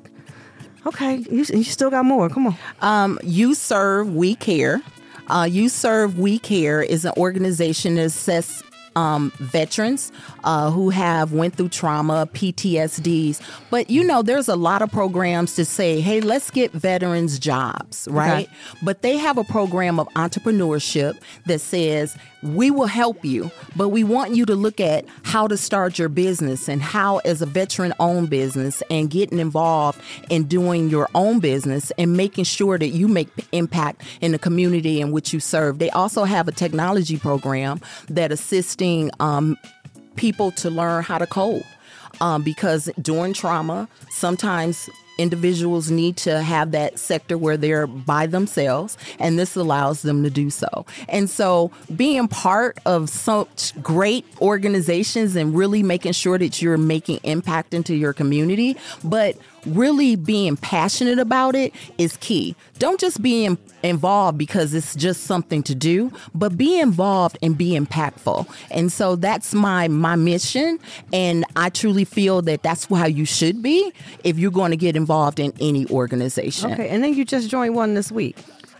Okay, 0.85 1.17
you, 1.29 1.45
you 1.49 1.63
still 1.63 1.91
got 1.91 2.05
more. 2.05 2.27
Come 2.29 2.47
on. 2.47 2.57
Um, 2.81 3.19
you 3.23 3.53
serve, 3.53 4.13
we 4.13 4.35
care. 4.35 4.81
Uh, 5.27 5.47
you 5.49 5.69
serve, 5.69 6.17
we 6.17 6.39
care 6.39 6.81
is 6.81 7.05
an 7.05 7.13
organization 7.17 7.95
that 7.95 8.05
assists 8.05 8.63
um, 8.95 9.31
veterans 9.39 10.11
uh, 10.43 10.71
who 10.71 10.89
have 10.89 11.33
went 11.33 11.55
through 11.55 11.69
trauma, 11.69 12.27
PTSDs. 12.33 13.41
But 13.69 13.89
you 13.89 14.03
know, 14.03 14.21
there's 14.21 14.47
a 14.47 14.55
lot 14.55 14.81
of 14.81 14.91
programs 14.91 15.55
to 15.55 15.65
say, 15.65 16.01
hey, 16.01 16.21
let's 16.21 16.51
get 16.51 16.71
veterans 16.71 17.39
jobs, 17.39 18.07
right? 18.11 18.49
But 18.83 19.01
they 19.01 19.17
have 19.17 19.37
a 19.37 19.43
program 19.43 19.99
of 19.99 20.07
entrepreneurship 20.09 21.17
that 21.45 21.59
says 21.59 22.17
we 22.43 22.71
will 22.71 22.87
help 22.87 23.23
you, 23.23 23.51
but 23.75 23.89
we 23.89 24.03
want 24.03 24.35
you 24.35 24.45
to 24.45 24.55
look 24.55 24.79
at 24.79 25.05
how 25.23 25.47
to 25.47 25.57
start 25.57 25.99
your 25.99 26.09
business 26.09 26.67
and 26.67 26.81
how, 26.81 27.17
as 27.19 27.41
a 27.41 27.45
veteran 27.45 27.93
owned 27.99 28.29
business, 28.29 28.81
and 28.89 29.09
getting 29.09 29.39
involved 29.39 30.01
in 30.29 30.43
doing 30.45 30.89
your 30.89 31.07
own 31.13 31.39
business 31.39 31.91
and 31.97 32.17
making 32.17 32.43
sure 32.43 32.77
that 32.77 32.89
you 32.89 33.07
make 33.07 33.29
impact 33.51 34.03
in 34.21 34.31
the 34.31 34.39
community 34.39 35.01
in 35.01 35.11
which 35.11 35.33
you 35.33 35.39
serve. 35.39 35.79
They 35.79 35.89
also 35.91 36.23
have 36.23 36.47
a 36.47 36.51
technology 36.51 37.17
program 37.17 37.81
that 38.09 38.31
assisting 38.31 39.11
um, 39.19 39.57
people 40.15 40.51
to 40.51 40.69
learn 40.69 41.03
how 41.03 41.17
to 41.17 41.27
code. 41.27 41.63
Um, 42.19 42.43
because 42.43 42.87
during 43.01 43.33
trauma, 43.33 43.87
sometimes 44.11 44.87
individuals 45.17 45.91
need 45.91 46.17
to 46.17 46.41
have 46.41 46.71
that 46.71 46.99
sector 46.99 47.37
where 47.37 47.57
they're 47.57 47.87
by 47.87 48.27
themselves, 48.27 48.97
and 49.19 49.37
this 49.37 49.55
allows 49.55 50.01
them 50.01 50.23
to 50.23 50.29
do 50.29 50.49
so. 50.49 50.85
And 51.09 51.29
so, 51.29 51.71
being 51.95 52.27
part 52.27 52.77
of 52.85 53.09
such 53.09 53.79
great 53.81 54.25
organizations 54.41 55.35
and 55.35 55.55
really 55.55 55.83
making 55.83 56.13
sure 56.13 56.37
that 56.37 56.61
you're 56.61 56.77
making 56.77 57.19
impact 57.23 57.73
into 57.73 57.95
your 57.95 58.13
community, 58.13 58.77
but 59.03 59.37
really 59.65 60.15
being 60.15 60.57
passionate 60.57 61.19
about 61.19 61.55
it 61.55 61.73
is 61.97 62.17
key. 62.17 62.55
Don't 62.79 62.99
just 62.99 63.21
be 63.21 63.45
in, 63.45 63.57
involved 63.83 64.37
because 64.37 64.73
it's 64.73 64.95
just 64.95 65.23
something 65.23 65.63
to 65.63 65.75
do, 65.75 66.11
but 66.33 66.57
be 66.57 66.79
involved 66.79 67.37
and 67.41 67.57
be 67.57 67.71
impactful. 67.71 68.47
And 68.69 68.91
so 68.91 69.15
that's 69.15 69.53
my 69.53 69.87
my 69.87 70.15
mission, 70.15 70.79
and 71.13 71.45
I 71.55 71.69
truly 71.69 72.05
feel 72.05 72.41
that 72.43 72.63
that's 72.63 72.85
how 72.85 73.05
you 73.05 73.25
should 73.25 73.61
be 73.61 73.91
if 74.23 74.37
you're 74.37 74.51
going 74.51 74.71
to 74.71 74.77
get 74.77 74.95
involved 74.95 75.39
in 75.39 75.53
any 75.59 75.87
organization. 75.87 76.73
Okay, 76.73 76.89
and 76.89 77.03
then 77.03 77.13
you 77.13 77.25
just 77.25 77.49
joined 77.49 77.75
one 77.75 77.93
this 77.93 78.11
week. 78.11 78.37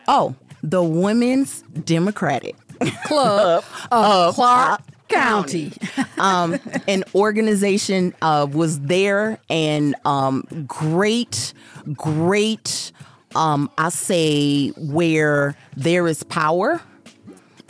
Oh, 0.08 0.36
the 0.63 0.84
Women's 0.84 1.62
Democratic 1.86 2.56
Club 3.06 3.63
of 3.91 4.36
Clark 4.36 4.82
uh, 4.82 4.90
County. 5.12 5.74
um, 6.17 6.58
an 6.88 7.04
organization 7.15 8.13
uh, 8.21 8.47
was 8.52 8.80
there 8.82 9.39
and 9.50 9.95
um, 10.06 10.45
great, 10.67 11.54
great. 11.93 12.91
Um, 13.36 13.69
I 13.78 13.89
say 13.89 14.69
where 14.69 15.56
there 15.78 16.08
is 16.08 16.24
power 16.24 16.82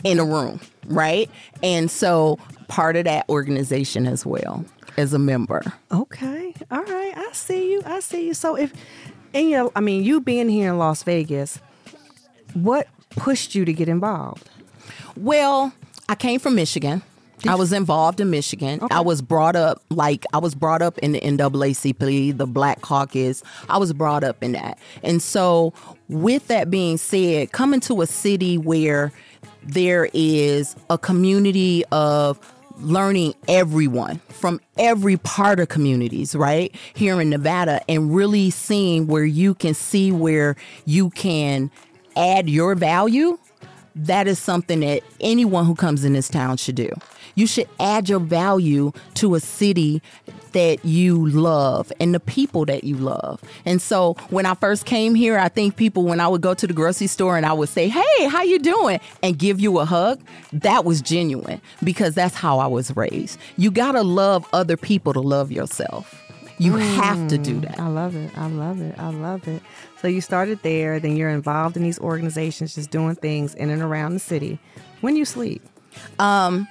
in 0.04 0.18
a 0.18 0.24
room, 0.24 0.60
right? 0.86 1.30
And 1.62 1.90
so 1.90 2.38
part 2.68 2.96
of 2.96 3.04
that 3.04 3.28
organization 3.28 4.06
as 4.06 4.26
well 4.26 4.64
as 4.96 5.12
a 5.12 5.18
member. 5.18 5.62
Okay, 5.90 6.54
all 6.70 6.82
right, 6.82 7.12
I 7.16 7.30
see 7.32 7.72
you. 7.72 7.82
I 7.84 8.00
see 8.00 8.26
you. 8.26 8.34
So 8.34 8.56
if, 8.56 8.72
and 9.32 9.48
you 9.48 9.56
know, 9.56 9.72
I 9.76 9.80
mean, 9.80 10.02
you 10.04 10.20
being 10.20 10.48
here 10.48 10.70
in 10.70 10.78
Las 10.78 11.02
Vegas, 11.02 11.60
what 12.54 12.88
pushed 13.10 13.54
you 13.54 13.64
to 13.64 13.72
get 13.72 13.88
involved? 13.88 14.48
Well, 15.16 15.72
I 16.08 16.14
came 16.14 16.40
from 16.40 16.54
Michigan. 16.54 17.02
I 17.46 17.54
was 17.54 17.72
involved 17.72 18.20
in 18.20 18.30
Michigan. 18.30 18.80
I 18.90 19.00
was 19.00 19.22
brought 19.22 19.56
up 19.56 19.82
like 19.90 20.24
I 20.32 20.38
was 20.38 20.54
brought 20.54 20.82
up 20.82 20.98
in 20.98 21.12
the 21.12 21.20
NAACP, 21.20 22.36
the 22.36 22.46
Black 22.46 22.80
Caucus. 22.82 23.42
I 23.68 23.78
was 23.78 23.92
brought 23.92 24.24
up 24.24 24.42
in 24.42 24.52
that. 24.52 24.78
And 25.02 25.20
so, 25.20 25.72
with 26.08 26.48
that 26.48 26.70
being 26.70 26.96
said, 26.96 27.52
coming 27.52 27.80
to 27.80 28.02
a 28.02 28.06
city 28.06 28.58
where 28.58 29.12
there 29.62 30.08
is 30.12 30.76
a 30.90 30.98
community 30.98 31.84
of 31.92 32.38
learning 32.78 33.34
everyone 33.48 34.18
from 34.28 34.60
every 34.78 35.16
part 35.18 35.60
of 35.60 35.68
communities, 35.68 36.34
right? 36.34 36.74
Here 36.94 37.20
in 37.20 37.30
Nevada 37.30 37.80
and 37.88 38.14
really 38.14 38.50
seeing 38.50 39.06
where 39.06 39.24
you 39.24 39.54
can 39.54 39.74
see 39.74 40.10
where 40.10 40.56
you 40.84 41.10
can 41.10 41.70
add 42.16 42.48
your 42.48 42.74
value 42.74 43.38
that 43.94 44.26
is 44.26 44.38
something 44.38 44.80
that 44.80 45.02
anyone 45.20 45.66
who 45.66 45.74
comes 45.74 46.04
in 46.04 46.12
this 46.12 46.28
town 46.28 46.56
should 46.56 46.74
do. 46.74 46.88
You 47.34 47.46
should 47.46 47.68
add 47.80 48.08
your 48.08 48.20
value 48.20 48.92
to 49.14 49.34
a 49.34 49.40
city 49.40 50.02
that 50.52 50.84
you 50.84 51.28
love 51.28 51.92
and 51.98 52.14
the 52.14 52.20
people 52.20 52.64
that 52.66 52.84
you 52.84 52.96
love. 52.96 53.42
And 53.64 53.80
so 53.80 54.14
when 54.30 54.46
I 54.46 54.54
first 54.54 54.84
came 54.84 55.14
here, 55.14 55.38
I 55.38 55.48
think 55.48 55.76
people 55.76 56.04
when 56.04 56.20
I 56.20 56.28
would 56.28 56.42
go 56.42 56.54
to 56.54 56.66
the 56.66 56.74
grocery 56.74 57.06
store 57.06 57.36
and 57.36 57.46
I 57.46 57.52
would 57.52 57.68
say, 57.68 57.88
"Hey, 57.88 58.28
how 58.28 58.42
you 58.42 58.58
doing?" 58.58 59.00
and 59.22 59.38
give 59.38 59.60
you 59.60 59.78
a 59.78 59.84
hug, 59.84 60.20
that 60.52 60.84
was 60.84 61.00
genuine 61.00 61.60
because 61.82 62.14
that's 62.14 62.34
how 62.34 62.58
I 62.58 62.66
was 62.66 62.94
raised. 62.96 63.38
You 63.56 63.70
got 63.70 63.92
to 63.92 64.02
love 64.02 64.46
other 64.52 64.76
people 64.76 65.12
to 65.14 65.20
love 65.20 65.50
yourself. 65.50 66.18
You 66.58 66.76
have 66.76 67.28
to 67.28 67.38
do 67.38 67.56
mm, 67.56 67.62
that. 67.62 67.80
I 67.80 67.88
love 67.88 68.14
it. 68.14 68.30
I 68.38 68.46
love 68.46 68.80
it. 68.80 68.94
I 68.98 69.08
love 69.08 69.48
it. 69.48 69.62
So 70.00 70.06
you 70.06 70.20
started 70.20 70.62
there, 70.62 71.00
then 71.00 71.16
you're 71.16 71.30
involved 71.30 71.76
in 71.76 71.82
these 71.82 71.98
organizations, 71.98 72.76
just 72.76 72.90
doing 72.90 73.16
things 73.16 73.54
in 73.54 73.70
and 73.70 73.82
around 73.82 74.12
the 74.12 74.20
city. 74.20 74.60
When 75.00 75.16
you 75.16 75.24
sleep, 75.24 75.62
um, 76.20 76.68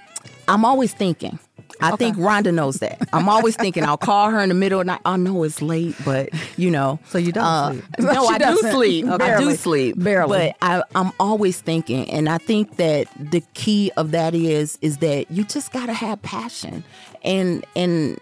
I'm 0.51 0.65
always 0.65 0.93
thinking. 0.93 1.39
I 1.79 1.95
think 1.95 2.17
Rhonda 2.17 2.53
knows 2.53 2.77
that. 2.77 3.01
I'm 3.13 3.29
always 3.29 3.55
thinking. 3.55 3.83
I'll 3.83 3.97
call 3.97 4.29
her 4.29 4.39
in 4.39 4.49
the 4.49 4.55
middle 4.55 4.79
of 4.79 4.85
the 4.85 4.93
night. 4.93 5.01
I 5.05 5.17
know 5.17 5.43
it's 5.43 5.61
late, 5.61 5.95
but 6.05 6.29
you 6.57 6.69
know. 6.69 6.99
So 7.07 7.17
you 7.17 7.31
don't 7.31 7.43
uh, 7.43 7.71
sleep? 7.71 7.83
No, 7.99 8.25
I 8.27 8.37
do 8.37 8.57
sleep. 8.57 9.05
I 9.07 9.39
do 9.39 9.55
sleep. 9.55 9.95
Barely. 9.97 10.49
But 10.49 10.55
I, 10.61 10.83
I'm 10.93 11.11
always 11.19 11.59
thinking, 11.61 12.09
and 12.11 12.29
I 12.29 12.37
think 12.37 12.75
that 12.75 13.07
the 13.17 13.41
key 13.53 13.91
of 13.97 14.11
that 14.11 14.35
is 14.35 14.77
is 14.81 14.97
that 14.97 15.31
you 15.31 15.43
just 15.45 15.71
gotta 15.71 15.93
have 15.93 16.21
passion, 16.21 16.83
and 17.23 17.65
and 17.75 18.19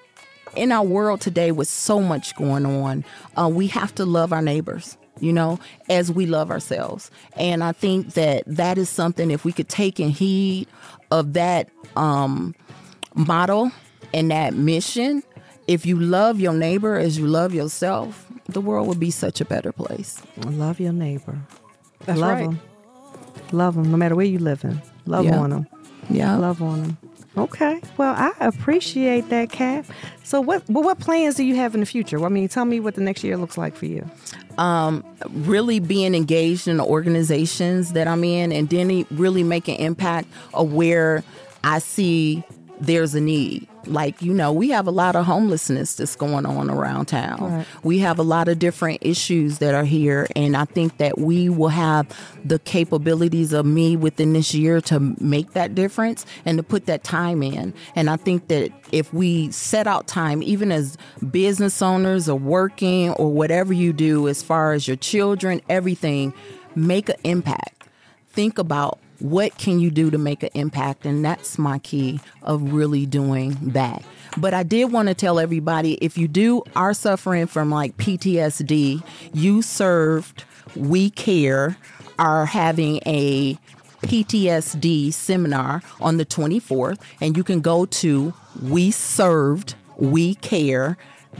in 0.55 0.71
our 0.71 0.85
world 0.85 1.21
today 1.21 1.51
with 1.51 1.67
so 1.67 2.01
much 2.01 2.35
going 2.35 2.65
on, 2.65 3.03
uh, 3.35 3.49
we 3.51 3.67
have 3.67 3.93
to 3.95 4.05
love 4.05 4.31
our 4.31 4.41
neighbors. 4.41 4.97
You 5.21 5.33
know, 5.33 5.59
as 5.89 6.11
we 6.11 6.25
love 6.25 6.51
ourselves, 6.51 7.11
and 7.35 7.63
I 7.63 7.71
think 7.71 8.13
that 8.13 8.43
that 8.47 8.77
is 8.77 8.89
something. 8.89 9.31
If 9.31 9.45
we 9.45 9.51
could 9.51 9.69
take 9.69 9.99
and 9.99 10.11
heed 10.11 10.67
of 11.11 11.33
that 11.33 11.69
um, 11.95 12.55
model 13.15 13.71
and 14.13 14.31
that 14.31 14.53
mission, 14.53 15.23
if 15.67 15.85
you 15.85 15.99
love 15.99 16.39
your 16.39 16.53
neighbor 16.53 16.95
as 16.97 17.17
you 17.17 17.27
love 17.27 17.53
yourself, 17.53 18.25
the 18.47 18.61
world 18.61 18.87
would 18.87 18.99
be 18.99 19.11
such 19.11 19.41
a 19.41 19.45
better 19.45 19.71
place. 19.71 20.21
love 20.37 20.79
your 20.79 20.93
neighbor. 20.93 21.37
That's 22.05 22.19
love 22.19 22.31
right. 22.37 22.45
them. 22.49 22.59
Love 23.51 23.75
them, 23.75 23.91
no 23.91 23.97
matter 23.97 24.15
where 24.15 24.25
you 24.25 24.39
live 24.39 24.63
in. 24.63 24.81
Love 25.05 25.25
Yeah. 25.25 25.39
on 25.39 25.49
them. 25.51 25.67
Yeah. 26.09 26.35
Love 26.37 26.61
on 26.61 26.81
them. 26.81 26.97
Okay. 27.39 27.79
Well, 27.97 28.13
I 28.17 28.33
appreciate 28.45 29.29
that, 29.29 29.49
Kat. 29.49 29.85
So, 30.23 30.41
what 30.41 30.67
what 30.69 30.99
plans 30.99 31.35
do 31.35 31.43
you 31.43 31.55
have 31.55 31.73
in 31.73 31.79
the 31.79 31.85
future? 31.85 32.23
I 32.23 32.29
mean, 32.29 32.49
tell 32.49 32.65
me 32.65 32.79
what 32.79 32.95
the 32.95 33.01
next 33.01 33.23
year 33.23 33.37
looks 33.37 33.57
like 33.57 33.75
for 33.75 33.85
you. 33.85 34.09
Um, 34.57 35.05
really 35.29 35.79
being 35.79 36.15
engaged 36.15 36.67
in 36.67 36.77
the 36.77 36.83
organizations 36.83 37.93
that 37.93 38.07
I'm 38.07 38.23
in 38.25 38.51
and 38.51 38.69
then 38.69 39.05
really 39.11 39.43
making 39.43 39.77
impact 39.77 40.27
of 40.53 40.73
where 40.73 41.23
I 41.63 41.79
see 41.79 42.43
there's 42.79 43.15
a 43.15 43.21
need. 43.21 43.67
Like, 43.85 44.21
you 44.21 44.33
know, 44.33 44.51
we 44.51 44.69
have 44.69 44.87
a 44.87 44.91
lot 44.91 45.15
of 45.15 45.25
homelessness 45.25 45.95
that's 45.95 46.15
going 46.15 46.45
on 46.45 46.69
around 46.69 47.05
town. 47.05 47.39
Right. 47.39 47.65
We 47.83 47.99
have 47.99 48.19
a 48.19 48.23
lot 48.23 48.47
of 48.47 48.59
different 48.59 48.99
issues 49.01 49.59
that 49.59 49.73
are 49.73 49.83
here. 49.83 50.27
And 50.35 50.55
I 50.55 50.65
think 50.65 50.97
that 50.97 51.17
we 51.17 51.49
will 51.49 51.69
have 51.69 52.07
the 52.43 52.59
capabilities 52.59 53.53
of 53.53 53.65
me 53.65 53.95
within 53.95 54.33
this 54.33 54.53
year 54.53 54.81
to 54.81 54.99
make 55.19 55.53
that 55.53 55.75
difference 55.75 56.25
and 56.45 56.57
to 56.57 56.63
put 56.63 56.85
that 56.85 57.03
time 57.03 57.41
in. 57.41 57.73
And 57.95 58.09
I 58.09 58.17
think 58.17 58.47
that 58.49 58.71
if 58.91 59.13
we 59.13 59.51
set 59.51 59.87
out 59.87 60.07
time, 60.07 60.43
even 60.43 60.71
as 60.71 60.97
business 61.31 61.81
owners 61.81 62.29
or 62.29 62.37
working 62.37 63.11
or 63.11 63.31
whatever 63.31 63.73
you 63.73 63.93
do, 63.93 64.27
as 64.27 64.43
far 64.43 64.73
as 64.73 64.87
your 64.87 64.97
children, 64.97 65.61
everything, 65.69 66.33
make 66.75 67.09
an 67.09 67.17
impact. 67.23 67.87
Think 68.31 68.57
about 68.57 68.99
what 69.19 69.57
can 69.57 69.79
you 69.79 69.91
do 69.91 70.09
to 70.11 70.17
make 70.17 70.43
an 70.43 70.49
impact? 70.53 71.05
And 71.05 71.23
that's 71.23 71.57
my 71.57 71.79
key 71.79 72.19
of 72.43 72.73
really 72.73 73.05
doing 73.05 73.57
that. 73.61 74.03
But 74.37 74.53
i 74.53 74.63
did 74.63 74.91
want 74.91 75.07
to 75.07 75.13
tell 75.13 75.39
everybody 75.39 75.93
if 75.95 76.17
you 76.17 76.27
do 76.27 76.63
are 76.75 76.93
suffering 76.93 77.47
from 77.47 77.71
like 77.71 77.97
ptsd 77.97 79.03
you 79.33 79.61
served 79.61 80.43
we 80.75 81.09
care 81.09 81.77
are 82.19 82.45
having 82.45 82.99
a 83.05 83.57
ptsd 84.03 85.11
seminar 85.11 85.81
on 85.99 86.17
the 86.17 86.25
24th 86.25 86.99
and 87.19 87.35
you 87.35 87.43
can 87.43 87.59
go 87.59 87.85
to 87.85 88.33
we 88.61 88.91
served 88.91 89.75
we 89.97 90.35
care 90.35 90.97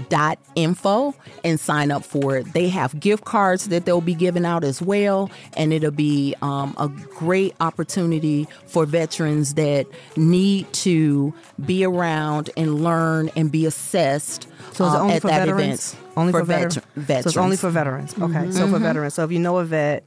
dot 0.08 0.40
info 0.56 1.14
and 1.44 1.60
sign 1.60 1.92
up 1.92 2.06
for 2.06 2.38
it. 2.38 2.54
They 2.54 2.70
have 2.70 3.00
gift 3.00 3.26
cards 3.26 3.68
that 3.70 3.86
they'll 3.86 4.02
be 4.02 4.14
giving 4.14 4.46
out 4.46 4.64
as 4.64 4.82
well, 4.82 5.30
and 5.58 5.74
it'll 5.74 5.92
be 5.92 6.36
um, 6.42 6.76
a 6.78 6.88
great 6.88 7.56
opportunity 7.60 8.48
for 8.68 8.86
veterans 8.86 9.56
that 9.56 9.88
need 10.16 10.72
to 10.74 11.34
be 11.66 11.84
around 11.84 12.50
and 12.56 12.84
learn 12.84 13.30
and 13.36 13.52
be 13.52 13.66
assessed 13.66 14.48
So, 14.74 14.86
is 14.86 14.94
it 14.94 14.98
uh, 14.98 15.02
only 15.02 15.14
at 15.16 15.22
for 15.22 15.28
that 15.28 15.46
veterans? 15.48 15.94
event. 15.94 16.06
Only 16.18 16.32
for, 16.32 16.44
vet- 16.44 16.70
veter- 16.72 16.84
veterans. 16.96 17.24
So 17.24 17.28
it's 17.30 17.38
only 17.38 17.58
for 17.58 17.70
veterans. 17.70 18.16
Okay. 18.20 18.52
So 18.52 18.68
for 18.68 18.80
veterans. 18.80 19.14
So 19.14 19.24
if 19.24 19.32
you 19.32 19.40
know 19.40 19.58
a 19.60 19.66
vet, 19.66 20.04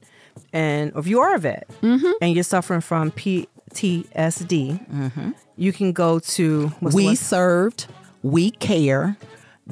and 0.52 0.92
if 0.96 1.06
you 1.06 1.20
are 1.20 1.34
a 1.34 1.38
vet, 1.38 1.68
and 1.82 2.34
you're 2.34 2.42
suffering 2.44 2.80
from 2.80 3.10
PTSD, 3.12 5.34
you 5.56 5.72
can 5.72 5.92
go 5.92 6.18
to 6.18 6.72
we 6.80 7.14
served, 7.14 7.86
we 8.22 8.50
care. 8.50 9.16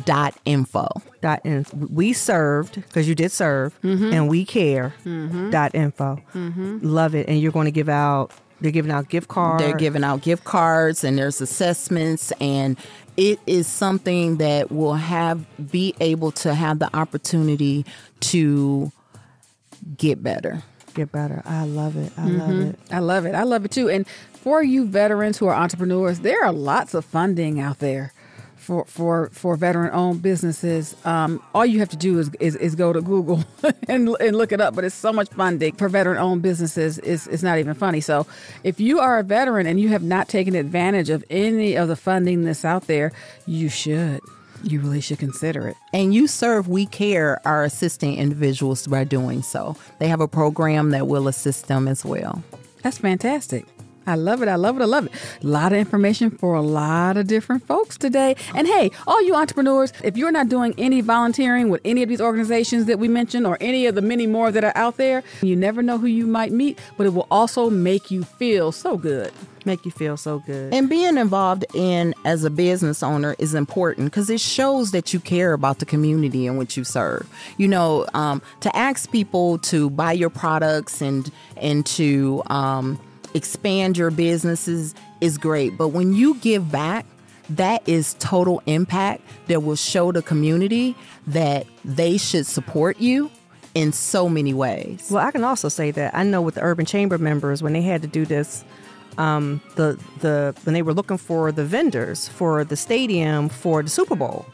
Dot 0.04 0.36
info. 0.44 0.86
dot 1.20 1.40
in, 1.44 1.66
we 1.72 2.12
served 2.12 2.76
because 2.76 3.08
you 3.08 3.14
did 3.16 3.32
serve 3.32 3.76
mm-hmm. 3.82 4.12
and 4.12 4.28
we 4.28 4.44
care. 4.44 4.94
Mm-hmm. 5.04 5.50
Dot 5.50 5.74
info. 5.74 6.22
Mm-hmm. 6.32 6.78
Love 6.82 7.14
it. 7.16 7.28
And 7.28 7.40
you're 7.40 7.52
going 7.52 7.64
to 7.64 7.72
give 7.72 7.88
out 7.88 8.32
they're 8.60 8.70
giving 8.70 8.92
out 8.92 9.08
gift 9.08 9.28
cards. 9.28 9.62
They're 9.62 9.76
giving 9.76 10.04
out 10.04 10.22
gift 10.22 10.44
cards 10.44 11.02
and 11.02 11.18
there's 11.18 11.40
assessments 11.40 12.30
and 12.40 12.78
it 13.16 13.40
is 13.46 13.66
something 13.66 14.36
that 14.36 14.70
will 14.70 14.94
have 14.94 15.44
be 15.70 15.94
able 16.00 16.30
to 16.32 16.54
have 16.54 16.78
the 16.78 16.94
opportunity 16.96 17.84
to 18.20 18.92
get 19.96 20.22
better. 20.22 20.62
get 20.94 21.10
better. 21.10 21.42
I 21.44 21.64
love 21.64 21.96
it. 21.96 22.12
I 22.16 22.26
love 22.26 22.60
it. 22.60 22.78
I 22.90 22.98
love 22.98 23.26
it. 23.26 23.34
I 23.34 23.42
love 23.42 23.64
it 23.64 23.70
too. 23.70 23.88
And 23.88 24.06
for 24.34 24.62
you 24.62 24.86
veterans 24.86 25.38
who 25.38 25.46
are 25.46 25.54
entrepreneurs, 25.54 26.20
there 26.20 26.44
are 26.44 26.52
lots 26.52 26.94
of 26.94 27.04
funding 27.04 27.60
out 27.60 27.78
there 27.78 28.12
for 28.60 28.84
for 28.84 29.30
for 29.32 29.56
veteran 29.56 29.90
owned 29.92 30.22
businesses. 30.22 30.94
Um, 31.04 31.42
all 31.54 31.66
you 31.66 31.78
have 31.80 31.88
to 31.88 31.96
do 31.96 32.18
is 32.18 32.30
is, 32.38 32.56
is 32.56 32.74
go 32.74 32.92
to 32.92 33.00
Google 33.00 33.42
and, 33.88 34.08
and 34.20 34.36
look 34.36 34.52
it 34.52 34.60
up. 34.60 34.74
But 34.74 34.84
it's 34.84 34.94
so 34.94 35.12
much 35.12 35.28
funding 35.30 35.74
for 35.74 35.88
veteran 35.88 36.18
owned 36.18 36.42
businesses. 36.42 36.98
It's, 36.98 37.26
it's 37.26 37.42
not 37.42 37.58
even 37.58 37.74
funny. 37.74 38.00
So 38.00 38.26
if 38.62 38.78
you 38.78 39.00
are 39.00 39.18
a 39.18 39.22
veteran 39.22 39.66
and 39.66 39.80
you 39.80 39.88
have 39.88 40.02
not 40.02 40.28
taken 40.28 40.54
advantage 40.54 41.10
of 41.10 41.24
any 41.30 41.74
of 41.74 41.88
the 41.88 41.96
funding 41.96 42.44
that's 42.44 42.64
out 42.64 42.86
there, 42.86 43.12
you 43.46 43.68
should. 43.68 44.20
You 44.62 44.80
really 44.80 45.00
should 45.00 45.18
consider 45.18 45.68
it. 45.68 45.76
And 45.94 46.12
you 46.12 46.26
serve 46.26 46.68
We 46.68 46.84
Care 46.84 47.40
are 47.46 47.64
assisting 47.64 48.16
individuals 48.16 48.86
by 48.86 49.04
doing 49.04 49.42
so. 49.42 49.74
They 49.98 50.08
have 50.08 50.20
a 50.20 50.28
program 50.28 50.90
that 50.90 51.06
will 51.06 51.28
assist 51.28 51.68
them 51.68 51.88
as 51.88 52.04
well. 52.04 52.42
That's 52.82 52.98
fantastic. 52.98 53.64
I 54.10 54.16
love 54.16 54.42
it. 54.42 54.48
I 54.48 54.56
love 54.56 54.76
it. 54.78 54.82
I 54.82 54.86
love 54.86 55.06
it. 55.06 55.12
A 55.42 55.46
lot 55.46 55.72
of 55.72 55.78
information 55.78 56.30
for 56.30 56.54
a 56.54 56.62
lot 56.62 57.16
of 57.16 57.26
different 57.26 57.66
folks 57.66 57.96
today. 57.96 58.36
And 58.54 58.66
hey, 58.66 58.90
all 59.06 59.22
you 59.22 59.34
entrepreneurs, 59.34 59.92
if 60.02 60.16
you're 60.16 60.32
not 60.32 60.48
doing 60.48 60.74
any 60.78 61.00
volunteering 61.00 61.70
with 61.70 61.80
any 61.84 62.02
of 62.02 62.08
these 62.08 62.20
organizations 62.20 62.86
that 62.86 62.98
we 62.98 63.08
mentioned 63.08 63.46
or 63.46 63.56
any 63.60 63.86
of 63.86 63.94
the 63.94 64.02
many 64.02 64.26
more 64.26 64.50
that 64.50 64.64
are 64.64 64.72
out 64.74 64.96
there, 64.96 65.22
you 65.42 65.56
never 65.56 65.82
know 65.82 65.98
who 65.98 66.06
you 66.06 66.26
might 66.26 66.52
meet, 66.52 66.78
but 66.96 67.06
it 67.06 67.10
will 67.10 67.28
also 67.30 67.70
make 67.70 68.10
you 68.10 68.24
feel 68.24 68.72
so 68.72 68.96
good. 68.96 69.32
make 69.66 69.84
you 69.84 69.90
feel 69.90 70.16
so 70.16 70.38
good 70.38 70.72
And 70.72 70.88
being 70.88 71.18
involved 71.18 71.66
in 71.74 72.14
as 72.24 72.44
a 72.44 72.50
business 72.50 73.02
owner 73.02 73.36
is 73.38 73.54
important 73.54 74.06
because 74.06 74.30
it 74.30 74.40
shows 74.40 74.90
that 74.92 75.12
you 75.12 75.20
care 75.20 75.52
about 75.52 75.80
the 75.80 75.84
community 75.84 76.46
in 76.46 76.56
which 76.56 76.76
you 76.78 76.84
serve. 76.84 77.28
You 77.58 77.68
know, 77.68 78.06
um, 78.14 78.40
to 78.60 78.74
ask 78.74 79.10
people 79.12 79.58
to 79.58 79.90
buy 79.90 80.12
your 80.12 80.30
products 80.30 81.02
and 81.02 81.30
and 81.58 81.84
to 81.86 82.42
um, 82.46 82.98
expand 83.34 83.96
your 83.96 84.10
businesses 84.10 84.94
is 85.20 85.38
great, 85.38 85.76
but 85.76 85.88
when 85.88 86.12
you 86.12 86.34
give 86.36 86.70
back, 86.70 87.06
that 87.50 87.86
is 87.88 88.14
total 88.20 88.62
impact 88.66 89.22
that 89.48 89.62
will 89.62 89.76
show 89.76 90.12
the 90.12 90.22
community 90.22 90.94
that 91.26 91.66
they 91.84 92.16
should 92.16 92.46
support 92.46 92.98
you 93.00 93.30
in 93.74 93.92
so 93.92 94.28
many 94.28 94.52
ways. 94.52 95.08
well 95.10 95.24
i 95.24 95.30
can 95.30 95.44
also 95.44 95.68
say 95.68 95.90
that 95.92 96.12
i 96.14 96.24
know 96.24 96.42
with 96.42 96.56
the 96.56 96.62
urban 96.62 96.84
chamber 96.84 97.18
members 97.18 97.62
when 97.62 97.72
they 97.72 97.82
had 97.82 98.02
to 98.02 98.08
do 98.08 98.26
this 98.26 98.64
um, 99.18 99.60
the 99.76 99.98
the 100.20 100.54
when 100.64 100.72
they 100.72 100.82
were 100.82 100.94
looking 100.94 101.16
for 101.16 101.52
the 101.52 101.64
vendors 101.64 102.28
for 102.28 102.64
the 102.64 102.76
stadium 102.76 103.48
for 103.48 103.82
the 103.82 103.88
super 103.88 104.16
bowl 104.16 104.46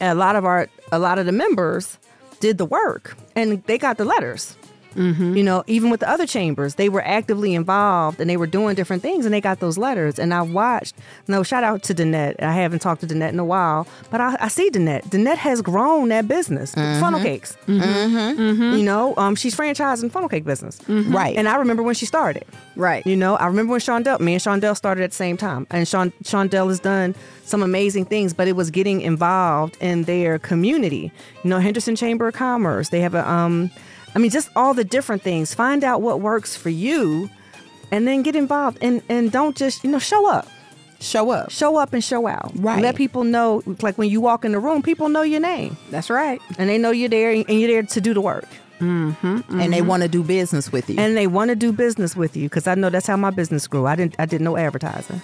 a 0.00 0.14
lot 0.14 0.36
of 0.36 0.44
our 0.44 0.68
a 0.90 0.98
lot 0.98 1.18
of 1.18 1.26
the 1.26 1.32
members 1.32 1.98
did 2.40 2.58
the 2.58 2.64
work 2.64 3.16
and 3.36 3.62
they 3.64 3.78
got 3.78 3.96
the 3.98 4.04
letters 4.04 4.56
Mm-hmm. 4.94 5.36
You 5.36 5.42
know, 5.42 5.64
even 5.66 5.90
with 5.90 6.00
the 6.00 6.08
other 6.08 6.26
chambers, 6.26 6.76
they 6.76 6.88
were 6.88 7.02
actively 7.02 7.54
involved 7.54 8.20
and 8.20 8.28
they 8.28 8.36
were 8.36 8.46
doing 8.46 8.74
different 8.74 9.02
things 9.02 9.24
and 9.24 9.32
they 9.32 9.40
got 9.40 9.60
those 9.60 9.78
letters. 9.78 10.18
And 10.18 10.32
I 10.32 10.42
watched, 10.42 10.94
no, 11.28 11.42
shout 11.42 11.64
out 11.64 11.82
to 11.84 11.94
Danette. 11.94 12.42
I 12.42 12.52
haven't 12.52 12.80
talked 12.80 13.00
to 13.02 13.06
Danette 13.06 13.30
in 13.30 13.38
a 13.38 13.44
while, 13.44 13.86
but 14.10 14.20
I, 14.20 14.36
I 14.40 14.48
see 14.48 14.70
Danette. 14.70 15.08
Danette 15.08 15.38
has 15.38 15.62
grown 15.62 16.08
that 16.08 16.28
business, 16.28 16.74
mm-hmm. 16.74 17.00
funnel 17.00 17.20
cakes. 17.20 17.56
Mm-hmm. 17.66 18.76
You 18.76 18.82
know, 18.82 19.14
um, 19.16 19.34
she's 19.34 19.54
franchising 19.54 20.10
funnel 20.10 20.28
cake 20.28 20.44
business. 20.44 20.80
Right. 20.88 21.36
And 21.36 21.48
I 21.48 21.56
remember 21.56 21.82
when 21.82 21.94
she 21.94 22.06
started. 22.06 22.44
Right. 22.76 23.06
You 23.06 23.16
know, 23.16 23.36
I 23.36 23.46
remember 23.46 23.72
when 23.72 23.80
Shondell, 23.80 24.20
me 24.20 24.34
and 24.34 24.42
Shondell 24.42 24.76
started 24.76 25.04
at 25.04 25.10
the 25.10 25.16
same 25.16 25.36
time. 25.36 25.66
And 25.70 25.86
Sean, 25.86 26.10
Shondell 26.22 26.68
has 26.68 26.80
done 26.80 27.14
some 27.44 27.62
amazing 27.62 28.06
things, 28.06 28.32
but 28.32 28.48
it 28.48 28.56
was 28.56 28.70
getting 28.70 29.00
involved 29.00 29.76
in 29.80 30.04
their 30.04 30.38
community. 30.38 31.12
You 31.44 31.50
know, 31.50 31.58
Henderson 31.58 31.96
Chamber 31.96 32.28
of 32.28 32.34
Commerce, 32.34 32.88
they 32.88 33.00
have 33.00 33.14
a, 33.14 33.28
um, 33.28 33.70
I 34.14 34.18
mean, 34.18 34.30
just 34.30 34.50
all 34.56 34.74
the 34.74 34.84
different 34.84 35.22
things. 35.22 35.54
Find 35.54 35.82
out 35.84 36.02
what 36.02 36.20
works 36.20 36.56
for 36.56 36.68
you 36.70 37.30
and 37.90 38.06
then 38.06 38.22
get 38.22 38.36
involved 38.36 38.78
and, 38.82 39.02
and 39.08 39.30
don't 39.32 39.56
just, 39.56 39.84
you 39.84 39.90
know, 39.90 39.98
show 39.98 40.28
up. 40.28 40.46
Show 41.00 41.30
up. 41.30 41.50
Show 41.50 41.76
up 41.76 41.92
and 41.92 42.02
show 42.04 42.26
out. 42.28 42.52
Right. 42.54 42.80
Let 42.80 42.94
people 42.94 43.24
know, 43.24 43.62
like 43.80 43.98
when 43.98 44.08
you 44.08 44.20
walk 44.20 44.44
in 44.44 44.52
the 44.52 44.58
room, 44.60 44.82
people 44.82 45.08
know 45.08 45.22
your 45.22 45.40
name 45.40 45.76
That's 45.90 46.08
right. 46.10 46.40
and 46.58 46.68
they 46.70 46.78
know 46.78 46.90
you're 46.92 47.08
there 47.08 47.32
and 47.32 47.48
you're 47.60 47.68
there 47.68 47.82
to 47.82 48.00
do 48.00 48.14
the 48.14 48.20
work. 48.20 48.46
Mm-hmm. 48.78 49.60
And 49.60 49.72
they 49.72 49.82
want 49.82 50.02
to 50.02 50.08
do 50.08 50.22
business 50.24 50.72
with 50.72 50.90
you. 50.90 50.96
and 50.98 51.16
they 51.16 51.26
want 51.28 51.50
to 51.50 51.56
do 51.56 51.72
business 51.72 52.16
with 52.16 52.36
you 52.36 52.48
because 52.48 52.66
I 52.66 52.74
know 52.74 52.90
that's 52.90 53.06
how 53.06 53.16
my 53.16 53.30
business 53.30 53.66
grew. 53.68 53.86
I 53.86 53.94
didn't 53.96 54.16
I 54.18 54.26
did 54.26 54.40
no 54.40 54.56
advertising, 54.56 55.22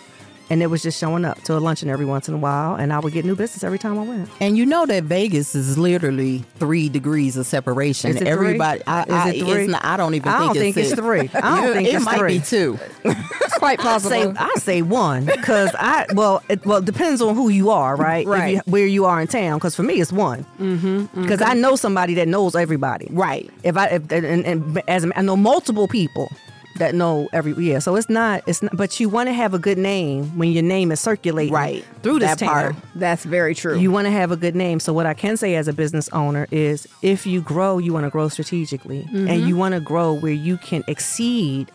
and 0.51 0.63
it 0.63 0.67
was 0.69 0.83
just 0.83 0.99
showing 0.99 1.25
up 1.25 1.41
to 1.45 1.57
a 1.57 1.59
luncheon 1.61 1.89
every 1.91 2.05
once 2.07 2.29
in 2.29 2.35
a 2.35 2.39
while, 2.39 2.75
and 2.75 2.93
I 2.93 2.99
would 2.99 3.13
get 3.13 3.25
new 3.25 3.37
business 3.37 3.63
every 3.65 3.79
time 3.79 3.99
I 3.99 4.03
went. 4.03 4.29
And 4.41 4.57
you 4.57 4.65
know 4.67 4.87
that 4.87 5.05
Vegas 5.05 5.55
is 5.55 5.77
literally 5.79 6.45
three 6.59 6.89
degrees 6.89 7.37
of 7.37 7.47
separation. 7.47 8.11
Is 8.11 8.17
it 8.17 8.21
three? 8.21 8.29
Everybody, 8.29 8.83
I, 8.87 9.03
Is 9.03 9.09
I, 9.11 9.29
it 9.31 9.39
three? 9.45 9.63
It's 9.65 9.71
not, 9.73 9.85
I 9.85 9.97
don't 9.97 10.15
even 10.15 10.29
I 10.33 10.39
think 10.39 10.55
don't 10.55 10.57
it's 10.57 10.61
think 10.65 10.77
it's 10.79 10.89
six. 10.91 11.01
three. 11.01 11.31
I 11.35 11.61
don't 11.65 11.73
think 11.75 11.89
it 11.89 11.95
it's 11.95 12.05
might 12.05 12.19
three. 12.19 12.39
be 12.39 12.45
two. 12.45 12.79
It's 13.05 13.59
quite 13.59 13.79
I 13.85 13.99
say. 13.99 14.33
I 14.37 14.55
say 14.59 14.83
one 14.83 15.27
because 15.27 15.71
I 15.79 16.07
well 16.15 16.43
it 16.49 16.65
well 16.67 16.79
it 16.79 16.85
depends 16.85 17.21
on 17.21 17.35
who 17.35 17.49
you 17.49 17.71
are, 17.71 17.97
right? 17.97 18.23
If 18.23 18.29
Right. 18.29 18.55
you, 18.55 18.61
where 18.67 18.87
you 18.87 19.05
are 19.05 19.21
in 19.21 19.27
town. 19.27 19.59
Because 19.59 19.75
for 19.75 19.83
me, 19.83 20.01
it's 20.01 20.13
one. 20.13 20.45
Mm-hmm. 20.61 21.23
Because 21.23 21.41
I 21.43 21.55
know 21.55 21.77
somebody 21.77 22.15
that 22.15 22.29
knows 22.29 22.55
everybody. 22.55 23.09
Right. 23.11 23.51
If 23.65 23.77
I 23.77 23.87
if, 23.87 24.11
and, 24.13 24.45
and 24.47 24.83
as 24.89 25.07
I 25.15 25.23
know 25.23 25.37
multiple 25.37 25.89
people 25.89 26.31
that 26.79 26.95
know 26.95 27.29
every 27.33 27.53
yeah. 27.55 27.79
So 27.79 27.97
it's 27.97 28.09
not 28.09 28.43
it's 28.47 28.62
not. 28.62 28.77
But 28.77 28.99
you 28.99 29.09
want 29.09 29.29
to 29.29 29.33
have 29.33 29.55
a 29.55 29.59
good 29.59 29.79
name 29.79 30.37
when 30.38 30.51
your 30.53 30.62
name 30.62 30.91
is 30.91 31.01
circulating 31.01 31.53
Right. 31.53 31.85
through 32.03 32.21
this 32.21 32.31
That 32.31 32.38
town. 32.38 32.49
part. 32.49 32.77
That's 32.95 33.25
very 33.25 33.55
true. 33.55 33.79
You 33.79 33.91
want 33.91 34.07
to 34.07 34.11
have 34.11 34.31
a 34.33 34.37
good 34.37 34.57
name. 34.57 34.81
So 34.81 34.93
what 34.93 35.07
I 35.07 35.14
can 35.14 35.37
say 35.37 35.55
as 35.55 35.69
a 35.69 35.73
business 35.73 36.09
owner 36.11 36.47
is 36.51 36.88
if 37.03 37.27
you 37.27 37.41
grow, 37.41 37.79
you 37.79 37.93
want 37.93 38.05
to 38.05 38.11
grow 38.11 38.29
strategically 38.29 39.03
mm-hmm. 39.03 39.29
and 39.29 39.49
you 39.49 39.57
want 39.57 39.75
to 39.75 39.81
grow 39.81 40.12
where 40.14 40.33
you 40.33 40.57
can 40.57 40.83
exceed 40.88 41.71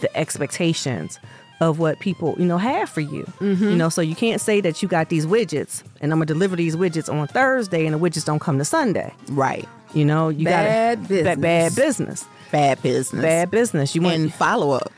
the 0.00 0.16
expectations 0.16 1.18
of 1.60 1.78
what 1.78 1.98
people, 2.00 2.34
you 2.38 2.46
know, 2.46 2.56
have 2.56 2.88
for 2.88 3.02
you. 3.02 3.24
Mm-hmm. 3.38 3.64
You 3.64 3.76
know, 3.76 3.88
so 3.90 4.00
you 4.00 4.14
can't 4.14 4.40
say 4.40 4.60
that 4.62 4.82
you 4.82 4.88
got 4.88 5.10
these 5.10 5.26
widgets 5.26 5.82
and 6.00 6.12
I'm 6.12 6.18
to 6.20 6.26
deliver 6.26 6.56
these 6.56 6.74
widgets 6.74 7.12
on 7.12 7.26
Thursday 7.28 7.84
and 7.86 7.94
the 7.94 7.98
widgets 7.98 8.24
don't 8.24 8.38
come 8.38 8.58
to 8.58 8.64
Sunday. 8.64 9.12
Right. 9.28 9.68
You 9.94 10.04
know, 10.04 10.28
you 10.28 10.44
got 10.44 10.64
Bad 10.64 11.08
business. 11.08 11.36
bad 11.38 11.74
business. 11.74 12.24
Bad 12.52 12.82
business. 12.82 13.22
Bad 13.22 13.50
business. 13.50 13.94
You 13.94 14.02
want 14.02 14.16
And 14.16 14.32
follow 14.34 14.70
up. 14.72 14.92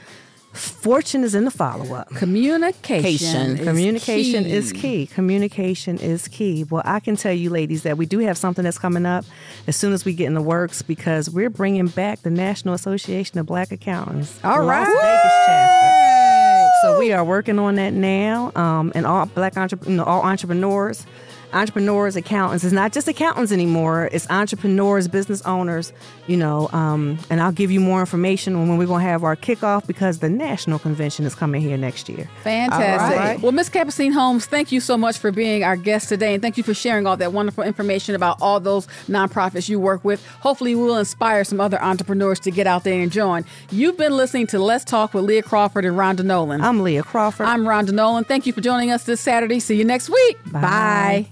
fortune 0.52 1.24
is 1.24 1.34
in 1.34 1.44
the 1.46 1.50
follow 1.50 1.94
up. 1.94 2.08
Communication. 2.10 3.56
Communication. 3.56 3.64
Communication 3.64 4.44
key. 4.44 4.50
is 4.50 4.72
key. 4.72 5.06
Communication 5.06 5.98
is 5.98 6.28
key. 6.28 6.64
Well, 6.64 6.82
I 6.84 7.00
can 7.00 7.16
tell 7.16 7.32
you, 7.32 7.48
ladies, 7.50 7.84
that 7.84 7.96
we 7.96 8.04
do 8.06 8.18
have 8.20 8.36
something 8.36 8.64
that's 8.64 8.78
coming 8.78 9.06
up 9.06 9.24
as 9.66 9.76
soon 9.76 9.92
as 9.94 10.04
we 10.04 10.12
get 10.12 10.26
in 10.26 10.34
the 10.34 10.42
works 10.42 10.82
because 10.82 11.30
we're 11.30 11.48
bringing 11.50 11.86
back 11.86 12.20
the 12.22 12.30
National 12.30 12.74
Association 12.74 13.38
of 13.38 13.46
Black 13.46 13.72
Accountants. 13.72 14.38
All 14.44 14.60
right. 14.60 14.80
Las. 14.86 14.88
Vegas 14.88 15.32
chapter. 15.46 16.68
So 16.82 16.98
we 16.98 17.12
are 17.12 17.24
working 17.24 17.58
on 17.58 17.76
that 17.76 17.92
now, 17.92 18.50
um, 18.56 18.90
and 18.94 19.06
all 19.06 19.24
black 19.26 19.54
entrep- 19.54 19.86
you 19.88 19.94
know, 19.94 20.02
all 20.04 20.22
entrepreneurs, 20.22 21.06
entrepreneurs, 21.52 22.16
accountants. 22.16 22.64
It's 22.64 22.72
not 22.72 22.92
just 22.92 23.08
accountants 23.08 23.52
anymore. 23.52 24.08
It's 24.12 24.28
entrepreneurs, 24.30 25.08
business 25.08 25.42
owners. 25.42 25.92
You 26.26 26.36
know, 26.36 26.68
um, 26.72 27.18
and 27.30 27.40
I'll 27.40 27.52
give 27.52 27.70
you 27.70 27.80
more 27.80 28.00
information 28.00 28.58
when 28.58 28.78
we're 28.78 28.86
going 28.86 29.04
to 29.04 29.08
have 29.08 29.24
our 29.24 29.36
kickoff 29.36 29.86
because 29.86 30.20
the 30.20 30.28
national 30.28 30.78
convention 30.78 31.24
is 31.24 31.34
coming 31.34 31.60
here 31.60 31.76
next 31.76 32.08
year. 32.08 32.28
Fantastic. 32.44 33.18
Right. 33.18 33.40
Well, 33.40 33.52
Miss 33.52 33.68
Capucine 33.68 34.12
Holmes, 34.12 34.46
thank 34.46 34.70
you 34.70 34.80
so 34.80 34.96
much 34.96 35.18
for 35.18 35.32
being 35.32 35.64
our 35.64 35.76
guest 35.76 36.08
today, 36.08 36.34
and 36.34 36.42
thank 36.42 36.56
you 36.56 36.62
for 36.62 36.74
sharing 36.74 37.06
all 37.06 37.16
that 37.16 37.32
wonderful 37.32 37.64
information 37.64 38.14
about 38.14 38.40
all 38.40 38.60
those 38.60 38.86
nonprofits 39.08 39.68
you 39.68 39.80
work 39.80 40.04
with. 40.04 40.24
Hopefully, 40.40 40.74
we'll 40.74 40.96
inspire 40.96 41.44
some 41.44 41.60
other 41.60 41.82
entrepreneurs 41.82 42.38
to 42.40 42.50
get 42.50 42.66
out 42.66 42.84
there 42.84 43.00
and 43.00 43.10
join. 43.10 43.44
You've 43.70 43.96
been 43.96 44.16
listening 44.16 44.46
to 44.48 44.58
Let's 44.58 44.84
Talk 44.84 45.14
with 45.14 45.24
Leaha 45.24 45.44
Crawford 45.44 45.84
and 45.84 45.96
Rhonda 45.96 46.24
Nolen. 46.24 46.60
I'm 46.60 46.80
Leaha 46.80 47.04
Crawford. 47.04 47.46
I'm 47.46 47.64
Rhonda 47.64 47.92
Nolen. 47.92 48.24
Thank 48.24 48.46
you 48.46 48.52
for 48.52 48.60
joining 48.60 48.90
us 48.90 49.04
this 49.04 49.20
Saturday. 49.20 49.60
See 49.60 49.76
you 49.76 49.84
next 49.84 50.08
week. 50.08 50.38
Bye. 50.52 51.28